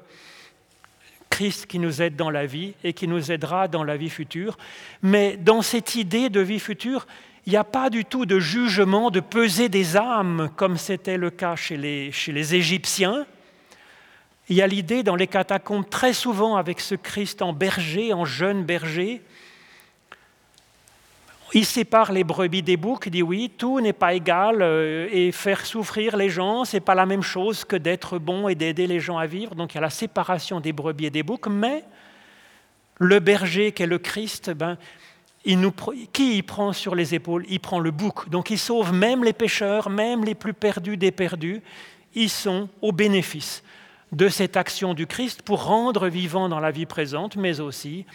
[1.29, 4.57] Christ qui nous aide dans la vie et qui nous aidera dans la vie future.
[5.01, 7.07] Mais dans cette idée de vie future,
[7.45, 11.31] il n'y a pas du tout de jugement, de peser des âmes, comme c'était le
[11.31, 13.25] cas chez les, chez les Égyptiens.
[14.49, 18.25] Il y a l'idée dans les catacombes, très souvent avec ce Christ en berger, en
[18.25, 19.21] jeune berger,
[21.55, 25.31] il sépare les brebis des boucs, il dit oui, tout n'est pas égal, euh, et
[25.31, 28.99] faire souffrir les gens, c'est pas la même chose que d'être bon et d'aider les
[28.99, 29.53] gens à vivre.
[29.53, 31.83] Donc il y a la séparation des brebis et des boucs, mais
[32.97, 34.77] le berger qui est le Christ, ben,
[36.11, 37.45] qui il prend sur les épaules?
[37.49, 38.29] Il prend le bouc.
[38.29, 41.61] Donc il sauve même les pécheurs, même les plus perdus des perdus.
[42.15, 43.61] Ils sont au bénéfice
[44.13, 48.05] de cette action du Christ pour rendre vivant dans la vie présente, mais aussi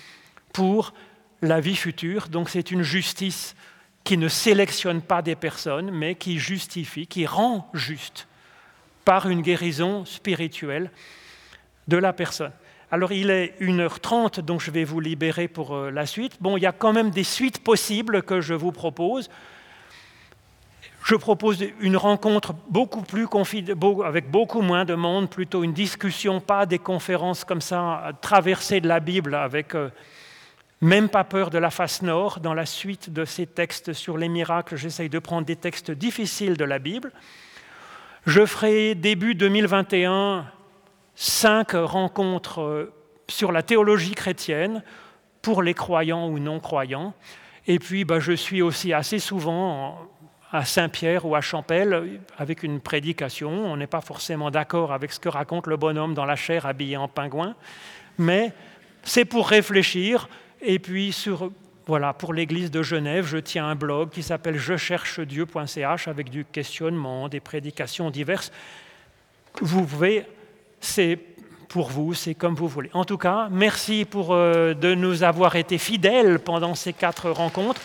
[0.52, 0.94] pour
[1.42, 2.28] la vie future.
[2.28, 3.56] Donc c'est une justice
[4.04, 8.28] qui ne sélectionne pas des personnes, mais qui justifie, qui rend juste
[9.04, 10.90] par une guérison spirituelle
[11.88, 12.52] de la personne.
[12.90, 16.38] Alors il est 1h30, donc je vais vous libérer pour euh, la suite.
[16.40, 19.28] Bon, il y a quand même des suites possibles que je vous propose.
[21.04, 23.26] Je propose une rencontre beaucoup plus
[24.04, 28.88] avec beaucoup moins de monde, plutôt une discussion, pas des conférences comme ça, traversées de
[28.88, 29.90] la Bible avec euh,
[30.80, 32.40] même pas peur de la face nord.
[32.40, 36.56] Dans la suite de ces textes sur les miracles, j'essaye de prendre des textes difficiles
[36.56, 37.12] de la Bible.
[38.26, 40.44] Je ferai début 2021
[41.14, 42.92] cinq rencontres euh,
[43.28, 44.82] sur la théologie chrétienne
[45.42, 47.14] pour les croyants ou non-croyants.
[47.66, 49.98] Et puis, bah, je suis aussi assez souvent
[50.52, 53.50] à Saint-Pierre ou à Champel avec une prédication.
[53.50, 56.96] On n'est pas forcément d'accord avec ce que raconte le bonhomme dans la chair habillé
[56.96, 57.54] en pingouin,
[58.16, 58.52] mais
[59.02, 60.28] c'est pour réfléchir.
[60.60, 61.50] Et puis, sur,
[61.86, 66.30] voilà, pour l'église de Genève, je tiens un blog qui s'appelle je cherche Dieu.ch avec
[66.30, 68.50] du questionnement, des prédications diverses.
[69.60, 70.24] Vous pouvez
[70.80, 71.18] c'est
[71.68, 72.90] pour vous, c'est comme vous voulez.
[72.94, 77.82] En tout cas, merci pour, euh, de nous avoir été fidèles pendant ces quatre rencontres.